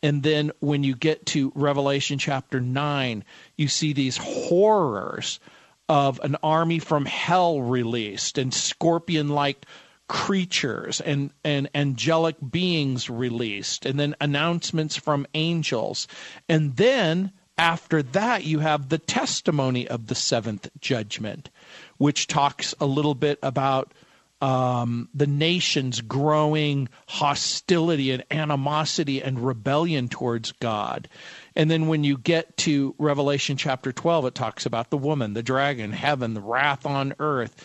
And 0.01 0.23
then 0.23 0.51
when 0.59 0.83
you 0.83 0.95
get 0.95 1.27
to 1.27 1.51
Revelation 1.55 2.17
chapter 2.17 2.59
9, 2.59 3.23
you 3.55 3.67
see 3.67 3.93
these 3.93 4.17
horrors 4.17 5.39
of 5.87 6.19
an 6.23 6.37
army 6.41 6.79
from 6.79 7.05
hell 7.05 7.61
released 7.61 8.39
and 8.39 8.51
scorpion 8.51 9.29
like 9.29 9.65
creatures 10.07 11.01
and, 11.01 11.31
and 11.43 11.69
angelic 11.75 12.35
beings 12.51 13.09
released, 13.09 13.85
and 13.85 13.99
then 13.99 14.15
announcements 14.19 14.95
from 14.95 15.27
angels. 15.33 16.07
And 16.49 16.75
then 16.77 17.31
after 17.57 18.03
that, 18.03 18.43
you 18.43 18.59
have 18.59 18.89
the 18.89 18.97
testimony 18.97 19.87
of 19.87 20.07
the 20.07 20.15
seventh 20.15 20.69
judgment, 20.79 21.49
which 21.97 22.27
talks 22.27 22.73
a 22.79 22.85
little 22.85 23.15
bit 23.15 23.39
about 23.41 23.93
um, 24.41 25.09
the 25.13 25.27
nation's 25.27 26.01
growing 26.01 26.89
hostility 27.07 28.11
and 28.11 28.23
animosity 28.29 29.21
and 29.21 29.39
rebellion 29.39 30.09
towards 30.09 30.51
God. 30.53 31.07
And 31.55 31.71
then 31.71 31.87
when 31.87 32.03
you 32.03 32.17
get 32.17 32.57
to 32.57 32.93
Revelation 32.97 33.55
chapter 33.55 33.93
12, 33.93 34.25
it 34.25 34.35
talks 34.35 34.65
about 34.65 34.89
the 34.89 34.97
woman, 34.97 35.33
the 35.33 35.43
dragon, 35.43 35.91
heaven, 35.93 36.33
the 36.33 36.41
wrath 36.41 36.85
on 36.85 37.15
earth. 37.19 37.63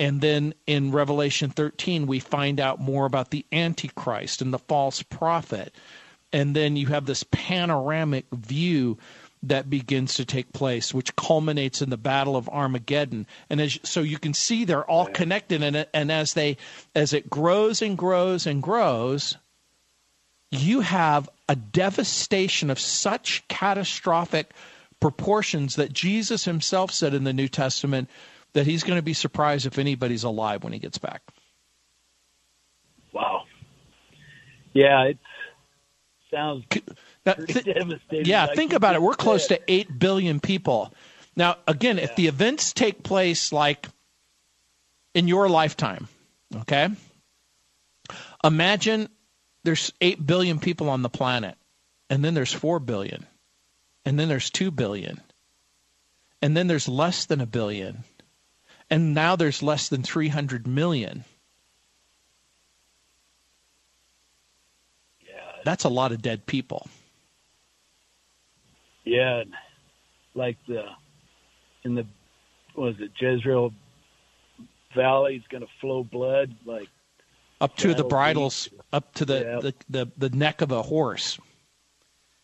And 0.00 0.20
then 0.20 0.54
in 0.66 0.90
Revelation 0.90 1.50
13, 1.50 2.06
we 2.06 2.18
find 2.18 2.60
out 2.60 2.80
more 2.80 3.06
about 3.06 3.30
the 3.30 3.44
Antichrist 3.52 4.42
and 4.42 4.52
the 4.52 4.58
false 4.58 5.02
prophet. 5.02 5.74
And 6.32 6.56
then 6.56 6.76
you 6.76 6.86
have 6.88 7.06
this 7.06 7.24
panoramic 7.30 8.26
view 8.32 8.98
that 9.42 9.70
begins 9.70 10.14
to 10.14 10.24
take 10.24 10.52
place, 10.52 10.92
which 10.92 11.14
culminates 11.16 11.82
in 11.82 11.90
the 11.90 11.96
Battle 11.96 12.36
of 12.36 12.48
Armageddon. 12.48 13.26
And 13.48 13.60
as, 13.60 13.78
so 13.82 14.00
you 14.00 14.18
can 14.18 14.34
see 14.34 14.64
they're 14.64 14.84
all 14.84 15.06
connected, 15.06 15.62
and, 15.62 15.86
and 15.92 16.12
as 16.12 16.34
they 16.34 16.56
as 16.94 17.12
it 17.12 17.30
grows 17.30 17.82
and 17.82 17.96
grows 17.96 18.46
and 18.46 18.62
grows, 18.62 19.36
you 20.50 20.80
have 20.80 21.28
a 21.48 21.56
devastation 21.56 22.70
of 22.70 22.80
such 22.80 23.46
catastrophic 23.48 24.52
proportions 25.00 25.76
that 25.76 25.92
Jesus 25.92 26.44
himself 26.44 26.90
said 26.90 27.14
in 27.14 27.24
the 27.24 27.32
New 27.32 27.48
Testament 27.48 28.08
that 28.54 28.66
he's 28.66 28.82
going 28.82 28.98
to 28.98 29.02
be 29.02 29.12
surprised 29.12 29.66
if 29.66 29.78
anybody's 29.78 30.24
alive 30.24 30.64
when 30.64 30.72
he 30.72 30.78
gets 30.78 30.98
back. 30.98 31.22
Wow. 33.12 33.42
Yeah, 34.72 35.04
it 35.04 35.18
sounds 36.30 36.64
th- 37.34 38.26
yeah, 38.26 38.46
think 38.46 38.72
about 38.72 38.94
it. 38.94 39.02
We're 39.02 39.14
close 39.14 39.48
to 39.48 39.60
8 39.68 39.98
billion 39.98 40.40
people. 40.40 40.92
Now, 41.34 41.56
again, 41.66 41.98
yeah. 41.98 42.04
if 42.04 42.16
the 42.16 42.28
events 42.28 42.72
take 42.72 43.02
place 43.02 43.52
like 43.52 43.86
in 45.14 45.28
your 45.28 45.48
lifetime, 45.48 46.08
okay? 46.54 46.88
Imagine 48.44 49.08
there's 49.64 49.92
8 50.00 50.24
billion 50.24 50.60
people 50.60 50.88
on 50.88 51.02
the 51.02 51.08
planet, 51.08 51.56
and 52.08 52.24
then 52.24 52.34
there's 52.34 52.52
4 52.52 52.78
billion, 52.78 53.26
and 54.04 54.18
then 54.18 54.28
there's 54.28 54.50
2 54.50 54.70
billion, 54.70 55.20
and 56.40 56.56
then 56.56 56.68
there's 56.68 56.88
less 56.88 57.26
than 57.26 57.40
a 57.40 57.46
billion, 57.46 58.04
and 58.88 59.14
now 59.14 59.36
there's 59.36 59.62
less 59.62 59.88
than 59.88 60.02
300 60.02 60.66
million. 60.66 61.24
Yeah. 65.26 65.34
That's 65.64 65.84
a 65.84 65.88
lot 65.88 66.12
of 66.12 66.22
dead 66.22 66.46
people. 66.46 66.88
Yeah, 69.06 69.44
like 70.34 70.58
the 70.66 70.84
in 71.84 71.94
the 71.94 72.06
was 72.74 72.96
it 72.98 73.12
Jezreel 73.18 73.72
Valley 74.94 75.36
is 75.36 75.42
going 75.48 75.62
to 75.62 75.68
flow 75.80 76.02
blood 76.02 76.54
like 76.66 76.88
up 77.60 77.76
to 77.76 77.94
the 77.94 78.04
bridles, 78.04 78.68
up 78.92 79.14
to 79.14 79.24
the, 79.24 79.40
yeah. 79.40 79.60
the, 79.60 79.74
the 79.88 80.28
the 80.28 80.36
neck 80.36 80.60
of 80.60 80.72
a 80.72 80.82
horse. 80.82 81.38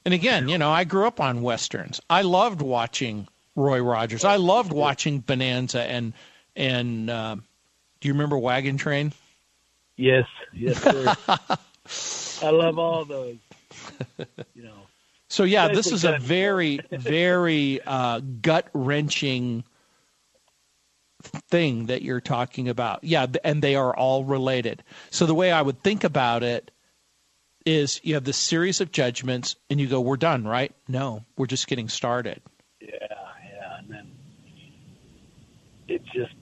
And 0.04 0.14
again, 0.14 0.48
you 0.48 0.56
know, 0.56 0.70
I 0.70 0.84
grew 0.84 1.06
up 1.06 1.20
on 1.20 1.42
westerns. 1.42 2.00
I 2.08 2.22
loved 2.22 2.62
watching 2.62 3.28
Roy 3.54 3.80
Rogers. 3.82 4.24
I 4.24 4.36
loved 4.36 4.72
watching 4.72 5.18
Bonanza 5.18 5.82
and 5.82 6.12
and 6.54 7.10
uh, 7.10 7.36
do 8.00 8.08
you 8.08 8.14
remember 8.14 8.38
Wagon 8.38 8.76
Train? 8.76 9.12
Yes, 9.96 10.26
yes, 10.52 10.80
sir. 10.82 11.14
I 12.46 12.50
love 12.50 12.78
all 12.78 13.04
those. 13.04 13.36
You 14.54 14.62
know, 14.64 14.86
so 15.32 15.44
yeah, 15.44 15.68
this 15.68 15.90
is 15.90 16.04
a 16.04 16.18
very, 16.18 16.78
very 16.90 17.80
uh, 17.86 18.20
gut 18.20 18.68
wrenching 18.74 19.64
thing 21.48 21.86
that 21.86 22.02
you're 22.02 22.20
talking 22.20 22.68
about. 22.68 23.02
Yeah, 23.02 23.24
and 23.42 23.62
they 23.62 23.74
are 23.74 23.96
all 23.96 24.24
related. 24.24 24.82
So 25.08 25.24
the 25.24 25.34
way 25.34 25.50
I 25.50 25.62
would 25.62 25.82
think 25.82 26.04
about 26.04 26.42
it 26.42 26.70
is 27.64 27.98
you 28.04 28.12
have 28.12 28.24
this 28.24 28.36
series 28.36 28.82
of 28.82 28.92
judgments 28.92 29.56
and 29.70 29.80
you 29.80 29.86
go, 29.86 30.02
we're 30.02 30.18
done, 30.18 30.44
right? 30.44 30.74
No, 30.86 31.24
we're 31.38 31.46
just 31.46 31.66
getting 31.66 31.88
started. 31.88 32.42
Yeah, 32.82 32.88
yeah. 32.90 33.78
And 33.78 33.88
then 33.88 34.10
it 35.88 36.04
just, 36.12 36.34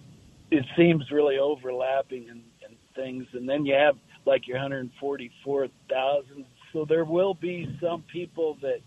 it 0.50 0.64
seems 0.76 1.12
really 1.12 1.38
overlapping 1.38 2.28
and, 2.28 2.42
and 2.66 2.76
things. 2.96 3.28
And 3.34 3.48
then 3.48 3.64
you 3.64 3.74
have 3.74 3.94
like 4.26 4.48
your 4.48 4.56
144,000. 4.56 6.44
So 6.72 6.84
there 6.84 7.04
will 7.04 7.34
be 7.34 7.76
some 7.80 8.02
people 8.02 8.56
that 8.62 8.80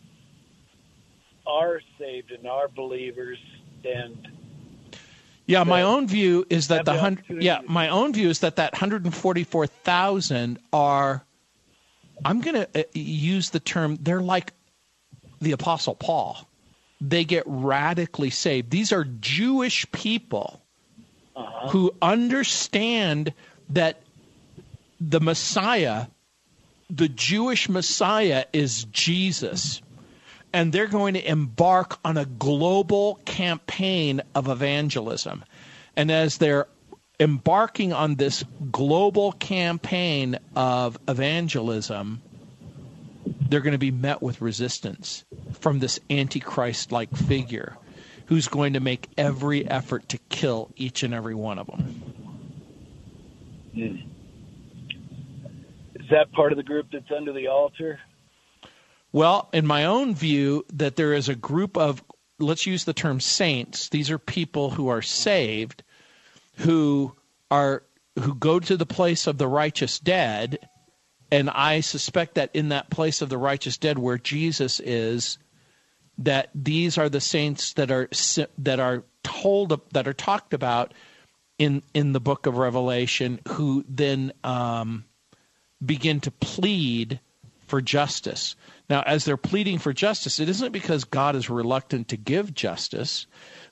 are 1.45 1.81
saved 1.99 2.31
and 2.31 2.47
are 2.47 2.67
believers 2.69 3.39
and 3.83 4.27
yeah, 5.45 5.63
my 5.63 5.81
own 5.81 6.07
view 6.07 6.45
is 6.49 6.69
that 6.69 6.85
the 6.85 6.97
hundred. 6.97 7.43
Yeah, 7.43 7.59
my 7.67 7.89
own 7.89 8.13
view 8.13 8.29
is 8.29 8.39
that 8.39 8.55
that 8.57 8.75
hundred 8.75 9.03
and 9.03 9.13
forty-four 9.13 9.67
thousand 9.67 10.59
are. 10.71 11.25
I'm 12.23 12.39
going 12.41 12.55
to 12.55 12.79
uh, 12.79 12.83
use 12.93 13.49
the 13.49 13.59
term. 13.59 13.97
They're 13.99 14.21
like 14.21 14.53
the 15.41 15.51
Apostle 15.51 15.95
Paul. 15.95 16.47
They 17.01 17.25
get 17.25 17.43
radically 17.45 18.29
saved. 18.29 18.69
These 18.69 18.93
are 18.93 19.03
Jewish 19.03 19.91
people 19.91 20.61
uh-huh. 21.35 21.69
who 21.69 21.93
understand 22.01 23.33
that 23.69 24.01
the 25.01 25.19
Messiah, 25.19 26.05
the 26.95 27.09
Jewish 27.09 27.69
Messiah, 27.69 28.45
is 28.53 28.85
Jesus 28.85 29.81
and 30.53 30.71
they're 30.71 30.87
going 30.87 31.15
to 31.15 31.27
embark 31.27 31.97
on 32.05 32.15
a 32.15 32.25
global 32.25 33.19
campaign 33.25 34.21
of 34.35 34.47
evangelism. 34.47 35.43
And 35.97 36.11
as 36.11 36.37
they're 36.37 36.67
embarking 37.19 37.91
on 37.91 38.15
this 38.15 38.43
global 38.71 39.31
campaign 39.33 40.37
of 40.55 40.99
evangelism, 41.07 42.21
they're 43.49 43.61
going 43.61 43.73
to 43.73 43.79
be 43.79 43.91
met 43.91 44.21
with 44.21 44.41
resistance 44.41 45.25
from 45.59 45.79
this 45.79 45.99
antichrist 46.09 46.91
like 46.91 47.15
figure 47.15 47.75
who's 48.27 48.47
going 48.47 48.73
to 48.73 48.79
make 48.79 49.09
every 49.17 49.67
effort 49.67 50.07
to 50.09 50.17
kill 50.29 50.69
each 50.75 51.03
and 51.03 51.13
every 51.13 51.35
one 51.35 51.59
of 51.59 51.67
them. 51.67 52.01
Mm. 53.75 54.12
Is 56.03 56.09
that 56.09 56.31
part 56.33 56.51
of 56.51 56.57
the 56.57 56.63
group 56.63 56.87
that's 56.91 57.11
under 57.15 57.31
the 57.31 57.47
altar? 57.47 57.99
Well, 59.13 59.49
in 59.53 59.65
my 59.65 59.85
own 59.85 60.15
view, 60.15 60.65
that 60.73 60.97
there 60.97 61.13
is 61.13 61.29
a 61.29 61.35
group 61.35 61.77
of, 61.77 62.03
let's 62.39 62.65
use 62.65 62.83
the 62.83 62.93
term 62.93 63.21
saints. 63.21 63.87
These 63.87 64.11
are 64.11 64.17
people 64.17 64.71
who 64.71 64.89
are 64.89 65.01
saved, 65.01 65.83
who 66.57 67.15
are 67.49 67.83
who 68.19 68.35
go 68.35 68.59
to 68.59 68.77
the 68.77 68.85
place 68.85 69.25
of 69.27 69.37
the 69.37 69.47
righteous 69.47 69.97
dead, 69.97 70.59
and 71.31 71.49
I 71.49 71.79
suspect 71.79 72.35
that 72.35 72.51
in 72.53 72.69
that 72.69 72.91
place 72.91 73.21
of 73.21 73.29
the 73.29 73.39
righteous 73.39 73.77
dead, 73.77 73.97
where 73.97 74.19
Jesus 74.19 74.79
is, 74.79 75.39
that 76.19 76.49
these 76.53 76.97
are 76.97 77.09
the 77.09 77.21
saints 77.21 77.73
that 77.73 77.89
are 77.89 78.09
that 78.59 78.79
are 78.79 79.03
told 79.23 79.81
that 79.93 80.07
are 80.07 80.13
talked 80.13 80.53
about 80.53 80.93
in 81.57 81.81
in 81.93 82.11
the 82.11 82.19
book 82.19 82.45
of 82.45 82.57
Revelation, 82.57 83.39
who 83.47 83.83
then 83.87 84.33
um, 84.43 85.05
begin 85.85 86.19
to 86.21 86.31
plead 86.31 87.19
for 87.67 87.81
justice. 87.81 88.55
Now, 88.89 89.01
as 89.01 89.25
they're 89.25 89.37
pleading 89.37 89.79
for 89.79 89.93
justice, 89.93 90.39
it 90.39 90.49
isn't 90.49 90.71
because 90.71 91.05
God 91.05 91.35
is 91.35 91.49
reluctant 91.49 92.09
to 92.09 92.17
give 92.17 92.53
justice, 92.53 93.25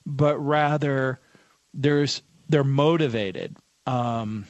but 0.04 0.36
rather 0.38 1.20
there's 1.74 2.22
they're 2.48 2.64
motivated 2.64 3.56
um, 3.86 4.46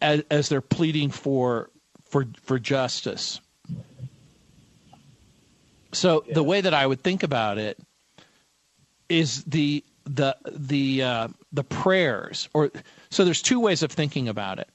as, 0.00 0.22
as 0.30 0.48
they're 0.48 0.60
pleading 0.60 1.10
for 1.10 1.70
for 2.10 2.26
for 2.42 2.58
justice. 2.58 3.40
So 5.92 6.24
yeah. 6.26 6.34
the 6.34 6.42
way 6.42 6.60
that 6.60 6.74
I 6.74 6.86
would 6.86 7.02
think 7.02 7.22
about 7.22 7.58
it 7.58 7.78
is 9.08 9.42
the 9.44 9.84
the 10.04 10.36
the 10.50 11.02
uh, 11.02 11.28
the 11.52 11.64
prayers, 11.64 12.48
or 12.54 12.70
so 13.10 13.24
there's 13.24 13.42
two 13.42 13.60
ways 13.60 13.82
of 13.82 13.90
thinking 13.90 14.28
about 14.28 14.58
it 14.58 14.68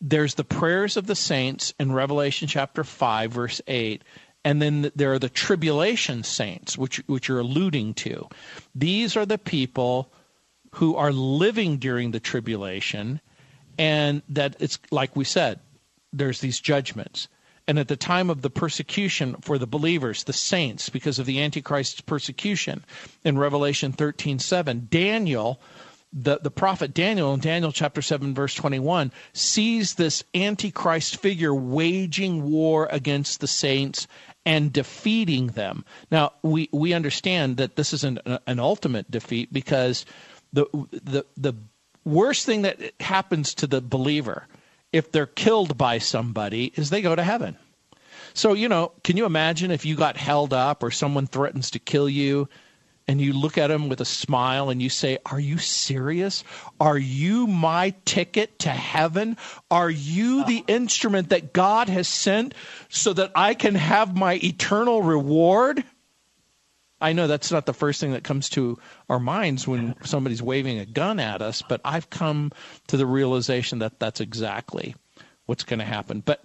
there's 0.00 0.34
the 0.34 0.44
prayers 0.44 0.96
of 0.96 1.06
the 1.06 1.14
saints 1.14 1.74
in 1.78 1.92
Revelation 1.92 2.48
chapter 2.48 2.84
5 2.84 3.32
verse 3.32 3.60
8 3.66 4.02
and 4.44 4.62
then 4.62 4.90
there 4.94 5.12
are 5.12 5.18
the 5.18 5.28
tribulation 5.28 6.22
saints 6.22 6.78
which 6.78 7.02
which 7.06 7.28
you're 7.28 7.40
alluding 7.40 7.94
to. 7.94 8.28
These 8.74 9.16
are 9.16 9.26
the 9.26 9.38
people 9.38 10.12
who 10.76 10.96
are 10.96 11.12
living 11.12 11.78
during 11.78 12.12
the 12.12 12.20
tribulation 12.20 13.20
and 13.76 14.22
that 14.28 14.56
it's 14.60 14.78
like 14.90 15.16
we 15.16 15.24
said 15.24 15.60
there's 16.12 16.40
these 16.40 16.60
judgments. 16.60 17.28
And 17.66 17.78
at 17.78 17.88
the 17.88 17.96
time 17.96 18.30
of 18.30 18.40
the 18.40 18.48
persecution 18.48 19.36
for 19.42 19.58
the 19.58 19.66
believers, 19.66 20.24
the 20.24 20.32
saints, 20.32 20.88
because 20.88 21.18
of 21.18 21.26
the 21.26 21.42
Antichrist's 21.42 22.00
persecution 22.00 22.82
in 23.24 23.36
Revelation 23.36 23.92
13 23.92 24.38
7, 24.38 24.88
Daniel 24.90 25.60
the, 26.12 26.38
the 26.42 26.50
prophet 26.50 26.94
Daniel 26.94 27.34
in 27.34 27.40
Daniel 27.40 27.72
chapter 27.72 28.02
7, 28.02 28.34
verse 28.34 28.54
21, 28.54 29.12
sees 29.32 29.94
this 29.94 30.24
antichrist 30.34 31.18
figure 31.18 31.54
waging 31.54 32.50
war 32.50 32.88
against 32.90 33.40
the 33.40 33.46
saints 33.46 34.06
and 34.46 34.72
defeating 34.72 35.48
them. 35.48 35.84
Now, 36.10 36.32
we, 36.42 36.68
we 36.72 36.94
understand 36.94 37.58
that 37.58 37.76
this 37.76 37.92
isn't 37.92 38.20
an 38.24 38.58
ultimate 38.58 39.10
defeat 39.10 39.52
because 39.52 40.06
the, 40.52 40.66
the, 40.90 41.26
the 41.36 41.54
worst 42.04 42.46
thing 42.46 42.62
that 42.62 42.80
happens 43.00 43.54
to 43.54 43.66
the 43.66 43.82
believer 43.82 44.46
if 44.92 45.12
they're 45.12 45.26
killed 45.26 45.76
by 45.76 45.98
somebody 45.98 46.72
is 46.76 46.88
they 46.88 47.02
go 47.02 47.14
to 47.14 47.22
heaven. 47.22 47.56
So, 48.32 48.54
you 48.54 48.68
know, 48.68 48.92
can 49.04 49.16
you 49.16 49.26
imagine 49.26 49.70
if 49.70 49.84
you 49.84 49.96
got 49.96 50.16
held 50.16 50.54
up 50.54 50.82
or 50.82 50.90
someone 50.90 51.26
threatens 51.26 51.70
to 51.72 51.78
kill 51.78 52.08
you? 52.08 52.48
And 53.08 53.22
you 53.22 53.32
look 53.32 53.56
at 53.56 53.70
him 53.70 53.88
with 53.88 54.02
a 54.02 54.04
smile 54.04 54.68
and 54.68 54.82
you 54.82 54.90
say, 54.90 55.18
Are 55.26 55.40
you 55.40 55.56
serious? 55.56 56.44
Are 56.78 56.98
you 56.98 57.46
my 57.46 57.94
ticket 58.04 58.58
to 58.60 58.68
heaven? 58.68 59.38
Are 59.70 59.90
you 59.90 60.44
the 60.44 60.58
uh-huh. 60.58 60.74
instrument 60.74 61.30
that 61.30 61.54
God 61.54 61.88
has 61.88 62.06
sent 62.06 62.54
so 62.90 63.14
that 63.14 63.32
I 63.34 63.54
can 63.54 63.74
have 63.74 64.14
my 64.14 64.34
eternal 64.34 65.02
reward? 65.02 65.82
I 67.00 67.12
know 67.12 67.28
that's 67.28 67.52
not 67.52 67.64
the 67.64 67.72
first 67.72 68.00
thing 68.00 68.12
that 68.12 68.24
comes 68.24 68.50
to 68.50 68.78
our 69.08 69.20
minds 69.20 69.66
when 69.66 69.94
somebody's 70.04 70.42
waving 70.42 70.78
a 70.78 70.86
gun 70.86 71.18
at 71.18 71.40
us, 71.40 71.62
but 71.66 71.80
I've 71.84 72.10
come 72.10 72.52
to 72.88 72.96
the 72.96 73.06
realization 73.06 73.78
that 73.78 73.98
that's 73.98 74.20
exactly 74.20 74.94
what's 75.48 75.64
going 75.64 75.78
to 75.78 75.84
happen. 75.84 76.20
But 76.20 76.42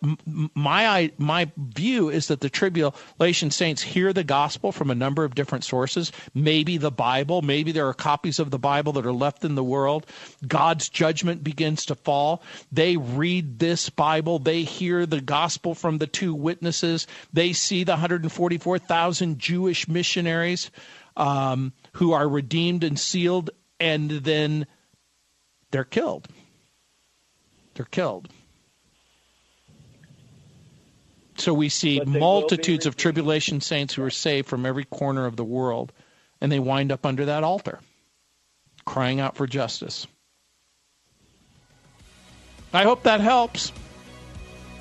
my 0.56 1.12
my 1.18 1.52
view 1.58 2.10
is 2.10 2.30
that 2.30 2.40
the 2.40 2.50
tribulation 2.50 3.52
saints 3.52 3.82
hear 3.82 4.14
the 4.14 4.24
gospel 4.24 4.72
from 4.72 4.90
a 4.90 4.96
number 4.96 5.26
of 5.26 5.36
different 5.36 5.66
sources. 5.66 6.14
Maybe 6.34 6.78
the 6.78 6.90
Bible, 6.90 7.42
maybe 7.42 7.74
there 7.74 7.90
are 7.90 7.94
copies 7.94 8.40
of 8.40 8.50
the 8.50 8.58
Bible 8.58 8.94
that 8.94 9.06
are 9.06 9.12
left 9.12 9.44
in 9.44 9.56
the 9.56 9.64
world. 9.64 10.06
God's 10.48 10.88
judgment 10.88 11.44
begins 11.44 11.86
to 11.88 11.96
fall. 11.96 12.44
They 12.72 12.96
read 12.96 13.60
this 13.60 13.90
Bible. 13.90 14.40
They 14.40 14.64
hear 14.64 15.06
the 15.06 15.20
gospel 15.20 15.76
from 15.76 15.98
the 15.98 16.08
two 16.08 16.34
witnesses. 16.34 17.06
They 17.34 17.52
see 17.52 17.84
the 17.84 17.92
144,000 17.92 19.38
Jewish 19.38 19.86
missionaries 19.90 20.72
um, 21.18 21.74
who 21.92 22.14
are 22.14 22.28
redeemed 22.28 22.86
and 22.86 22.98
sealed, 22.98 23.50
and 23.82 24.10
then 24.10 24.66
they're 25.72 25.84
killed. 25.84 26.30
They're 27.74 27.86
killed. 27.86 28.30
So 31.44 31.54
we 31.54 31.68
see 31.68 32.00
multitudes 32.00 32.86
of 32.86 32.96
tribulation 32.96 33.60
saints 33.60 33.94
who 33.94 34.02
are 34.04 34.10
saved 34.10 34.48
from 34.48 34.66
every 34.66 34.86
corner 34.86 35.26
of 35.26 35.36
the 35.36 35.44
world, 35.44 35.92
and 36.40 36.50
they 36.50 36.60
wind 36.60 36.90
up 36.90 37.06
under 37.06 37.26
that 37.26 37.44
altar, 37.44 37.80
crying 38.86 39.20
out 39.20 39.36
for 39.36 39.46
justice. 39.46 40.08
I 42.72 42.84
hope 42.84 43.04
that 43.04 43.20
helps. 43.20 43.74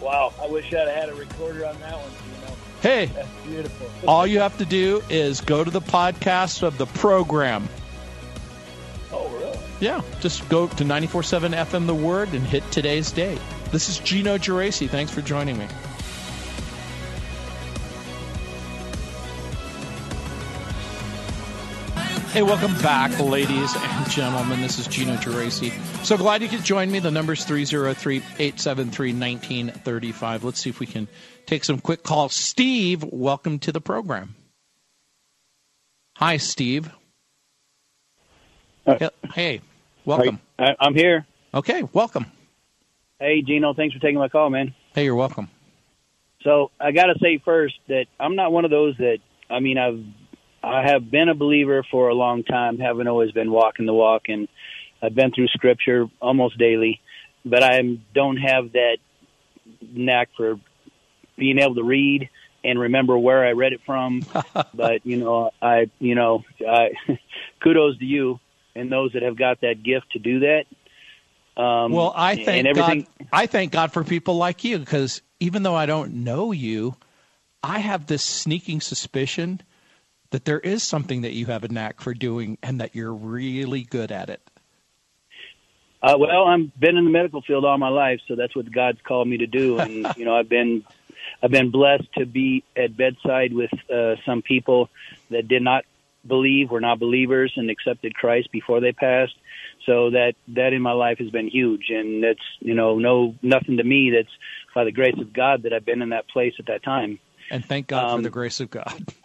Wow, 0.01 0.33
I 0.41 0.47
wish 0.47 0.73
I'd 0.73 0.87
had 0.87 1.09
a 1.09 1.15
recorder 1.17 1.67
on 1.67 1.81
that 1.81 1.95
one. 1.95 2.11
You 2.13 2.47
know. 2.47 2.57
Hey, 2.81 3.07
that's 3.07 3.29
beautiful. 3.45 3.91
all 4.09 4.25
you 4.25 4.39
have 4.39 4.57
to 4.59 4.65
do 4.65 5.03
is 5.11 5.41
go 5.41 5.65
to 5.65 5.71
the 5.71 5.81
podcast 5.81 6.63
of 6.63 6.79
the 6.79 6.87
program. 6.87 7.69
Oh, 9.11 9.29
really? 9.31 9.59
Yeah, 9.81 10.01
just 10.21 10.49
go 10.49 10.69
to 10.69 10.85
94.7 10.85 11.57
FM 11.57 11.87
The 11.89 11.95
Word 11.95 12.33
and 12.35 12.47
hit 12.47 12.63
today's 12.71 13.11
date. 13.11 13.41
This 13.73 13.89
is 13.89 13.99
Gino 13.99 14.39
Geraci. 14.39 14.89
Thanks 14.89 15.11
for 15.11 15.23
joining 15.23 15.59
me. 15.59 15.67
Hey, 22.33 22.41
welcome 22.41 22.73
back, 22.79 23.21
ladies 23.21 23.77
and 23.77 24.11
gentlemen. 24.11 24.63
This 24.63 24.79
is 24.79 24.87
Gino 24.87 25.17
Geraci. 25.17 25.71
So 26.03 26.17
glad 26.17 26.41
you 26.41 26.49
could 26.49 26.65
join 26.65 26.91
me. 26.91 26.99
The 26.99 27.11
number's 27.11 27.45
303-873-1935. 27.45 30.43
Let's 30.43 30.59
see 30.59 30.71
if 30.71 30.81
we 30.81 30.87
can 30.87 31.09
take 31.45 31.63
some 31.63 31.79
quick 31.79 32.03
calls. 32.03 32.33
Steve, 32.33 33.05
welcome 33.05 33.59
to 33.59 33.71
the 33.71 33.83
program. 33.83 34.35
Hi, 36.17 36.39
Steve. 36.39 36.91
Yeah, 38.87 39.11
Hey, 39.35 39.61
welcome. 40.07 40.41
I, 40.59 40.75
I'm 40.81 40.95
here. 40.95 41.27
Okay, 41.53 41.83
welcome. 41.93 42.25
Hey, 43.21 43.43
Gino, 43.43 43.75
thanks 43.75 43.95
for 43.95 44.01
taking 44.01 44.19
my 44.19 44.31
call, 44.31 44.49
man. 44.49 44.75
Hey, 44.95 45.05
you're 45.05 45.17
welcome. 45.17 45.51
So 46.45 46.71
I 46.81 46.93
got 46.93 47.09
to 47.09 47.19
say 47.21 47.43
first 47.45 47.75
that 47.89 48.07
I'm 48.19 48.37
not 48.37 48.53
one 48.53 48.65
of 48.65 48.71
those 48.71 48.97
that 48.97 49.19
I 49.51 49.61
mean 49.61 49.77
I've 49.77 50.03
I 50.63 50.83
have 50.83 51.11
been 51.11 51.29
a 51.29 51.35
believer 51.35 51.85
for 51.91 52.09
a 52.09 52.15
long 52.15 52.45
time, 52.45 52.79
haven't 52.79 53.09
always 53.09 53.33
been 53.33 53.51
walking 53.51 53.87
the 53.87 53.95
walk, 53.95 54.23
and 54.29 54.49
I've 55.03 55.15
been 55.15 55.33
through 55.33 55.49
Scripture 55.49 56.07
almost 56.21 56.59
daily, 56.59 57.01
but 57.45 57.63
I 57.63 57.81
don't 58.15 58.37
have 58.37 58.73
that 58.73 58.99
knack 59.81 60.29
for 60.37 60.61
being 61.37 61.59
able 61.59 61.75
to 61.75 61.83
read 61.83 62.29
and 62.65 62.79
remember 62.79 63.19
where 63.19 63.45
I 63.45 63.53
read 63.53 63.73
it 63.73 63.81
from. 63.85 64.25
but 64.75 65.05
you 65.05 65.17
know, 65.17 65.51
I 65.61 65.91
you 65.99 66.15
know, 66.15 66.45
I 66.67 66.91
kudos 67.63 67.99
to 67.99 68.05
you 68.05 68.39
and 68.75 68.91
those 68.91 69.13
that 69.13 69.23
have 69.23 69.37
got 69.37 69.61
that 69.63 69.83
gift 69.83 70.13
to 70.13 70.19
do 70.19 70.41
that. 70.41 70.65
Um, 71.61 71.93
Well, 71.93 72.13
I 72.17 72.37
thank. 72.37 72.75
God. 72.75 73.07
I 73.33 73.47
thank 73.47 73.73
God 73.73 73.93
for 73.93 74.05
people 74.05 74.37
like 74.37 74.65
you 74.65 74.79
because 74.79 75.21
even 75.41 75.63
though 75.63 75.75
I 75.75 75.87
don't 75.87 76.25
know 76.25 76.53
you, 76.53 76.95
I 77.63 77.81
have 77.81 78.07
this 78.07 78.23
sneaking 78.23 78.81
suspicion 78.81 79.61
that 80.33 80.45
there 80.45 80.61
is 80.61 80.83
something 80.83 81.23
that 81.23 81.33
you 81.33 81.47
have 81.47 81.63
a 81.65 81.69
knack 81.69 82.01
for 82.01 82.13
doing 82.13 82.59
and 82.63 82.81
that 82.81 82.95
you're 82.97 83.15
really 83.15 83.85
good 83.85 84.11
at 84.11 84.29
it. 84.29 84.41
Uh, 86.03 86.17
well, 86.19 86.49
I've 86.49 86.79
been 86.81 86.97
in 86.97 87.05
the 87.05 87.11
medical 87.11 87.43
field 87.43 87.65
all 87.65 87.79
my 87.79 87.89
life, 87.89 88.21
so 88.27 88.35
that's 88.35 88.57
what 88.57 88.71
God's 88.73 88.99
called 89.07 89.29
me 89.29 89.39
to 89.39 89.47
do. 89.47 89.79
And 89.79 90.07
you 90.17 90.25
know, 90.25 90.35
I've 90.35 90.49
been 90.49 90.83
I've 91.43 91.51
been 91.53 91.71
blessed 91.71 92.13
to 92.19 92.27
be 92.27 92.65
at 92.77 92.97
bedside 92.97 93.53
with 93.53 93.71
uh, 93.89 94.17
some 94.27 94.43
people 94.43 94.89
that 95.31 95.47
did 95.47 95.63
not 95.63 95.85
believe, 96.27 96.71
were 96.71 96.81
not 96.81 96.99
believers, 96.99 97.53
and 97.57 97.71
accepted 97.71 98.15
Christ 98.15 98.51
before 98.51 98.81
they 98.81 98.93
passed. 98.93 99.35
So 99.87 100.11
that 100.11 100.35
that 100.49 100.73
in 100.73 100.83
my 100.83 100.93
life 100.93 101.19
has 101.19 101.31
been 101.31 101.49
huge, 101.49 101.87
and 101.91 102.25
that's 102.25 102.43
you 102.59 102.75
know 102.75 102.99
no 102.99 103.37
nothing 103.43 103.77
to 103.77 103.85
me. 103.85 104.11
That's 104.11 104.35
by 104.75 104.85
the 104.85 104.93
grace 104.93 105.19
of 105.21 105.33
God 105.33 105.63
that 105.65 105.73
I've 105.73 105.85
been 105.85 106.03
in 106.03 106.09
that 106.09 106.29
place 106.29 106.55
at 106.59 106.67
that 106.67 106.83
time. 106.83 107.21
And 107.51 107.65
thank 107.65 107.87
God 107.89 108.11
for 108.11 108.17
Um, 108.17 108.23
the 108.23 108.31
grace 108.31 108.61
of 108.61 108.71
God. 108.71 109.05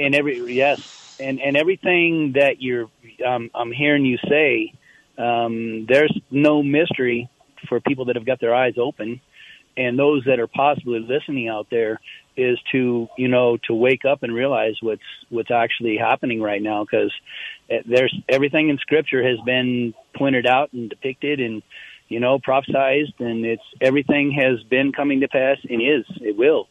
and 0.00 0.14
every 0.14 0.54
yes, 0.54 0.80
and 1.18 1.40
and 1.40 1.56
everything 1.56 2.32
that 2.34 2.60
you're 2.60 2.88
um, 3.26 3.50
I'm 3.54 3.70
hearing 3.70 4.04
you 4.04 4.18
say, 4.28 4.72
um, 5.18 5.86
there's 5.88 6.16
no 6.30 6.62
mystery 6.62 7.28
for 7.68 7.80
people 7.80 8.06
that 8.06 8.16
have 8.16 8.24
got 8.24 8.40
their 8.40 8.54
eyes 8.54 8.74
open, 8.78 9.20
and 9.76 9.98
those 9.98 10.24
that 10.24 10.40
are 10.40 10.46
possibly 10.46 11.00
listening 11.00 11.48
out 11.48 11.68
there 11.70 12.00
is 12.36 12.58
to 12.72 13.08
you 13.18 13.28
know 13.28 13.58
to 13.66 13.74
wake 13.74 14.04
up 14.04 14.22
and 14.22 14.34
realize 14.34 14.76
what's 14.80 15.02
what's 15.28 15.50
actually 15.50 15.98
happening 15.98 16.40
right 16.40 16.62
now. 16.62 16.84
Because 16.84 17.12
there's 17.86 18.14
everything 18.28 18.70
in 18.70 18.78
Scripture 18.78 19.22
has 19.22 19.38
been 19.44 19.92
pointed 20.16 20.46
out 20.46 20.72
and 20.72 20.88
depicted 20.88 21.40
and 21.40 21.62
you 22.08 22.20
know 22.20 22.38
prophesized 22.38 23.20
and 23.20 23.44
it's 23.44 23.62
everything 23.80 24.32
has 24.32 24.62
been 24.64 24.92
coming 24.92 25.20
to 25.20 25.28
pass 25.28 25.58
and 25.68 25.80
is 25.80 26.04
it 26.22 26.36
will 26.36 26.68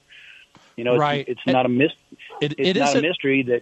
you 0.79 0.83
know 0.85 0.93
it's, 0.93 0.99
Right. 0.99 1.25
it's 1.27 1.45
not 1.45 1.65
a 1.65 1.69
mis- 1.69 1.91
It, 2.41 2.53
it's 2.57 2.77
it 2.77 2.79
not 2.79 2.95
a 2.95 2.99
a- 2.99 3.01
mystery 3.01 3.43
that 3.43 3.61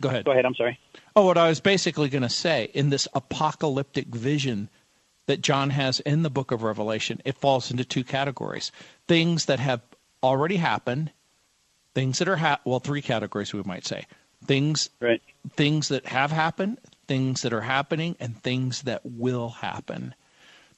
Go 0.00 0.08
ahead. 0.08 0.24
Go 0.24 0.30
ahead. 0.32 0.46
I'm 0.46 0.54
sorry. 0.54 0.78
Oh, 1.14 1.26
what 1.26 1.36
I 1.36 1.48
was 1.50 1.60
basically 1.60 2.08
going 2.08 2.22
to 2.22 2.30
say 2.30 2.70
in 2.72 2.88
this 2.88 3.06
apocalyptic 3.12 4.06
vision 4.06 4.70
that 5.26 5.42
John 5.42 5.68
has 5.68 6.00
in 6.00 6.22
the 6.22 6.30
book 6.30 6.52
of 6.52 6.62
Revelation, 6.62 7.20
it 7.26 7.36
falls 7.36 7.70
into 7.70 7.84
two 7.84 8.02
categories 8.02 8.72
things 9.08 9.44
that 9.44 9.60
have 9.60 9.82
already 10.22 10.56
happened, 10.56 11.10
things 11.94 12.18
that 12.18 12.28
are, 12.28 12.36
ha- 12.36 12.60
well, 12.64 12.78
three 12.80 13.02
categories 13.02 13.52
we 13.52 13.62
might 13.64 13.84
say. 13.84 14.06
Things, 14.46 14.88
Right. 15.00 15.20
things 15.56 15.88
that 15.88 16.06
have 16.06 16.30
happened, 16.32 16.78
things 17.06 17.42
that 17.42 17.52
are 17.52 17.60
happening, 17.60 18.16
and 18.20 18.42
things 18.42 18.82
that 18.82 19.02
will 19.04 19.50
happen. 19.50 20.14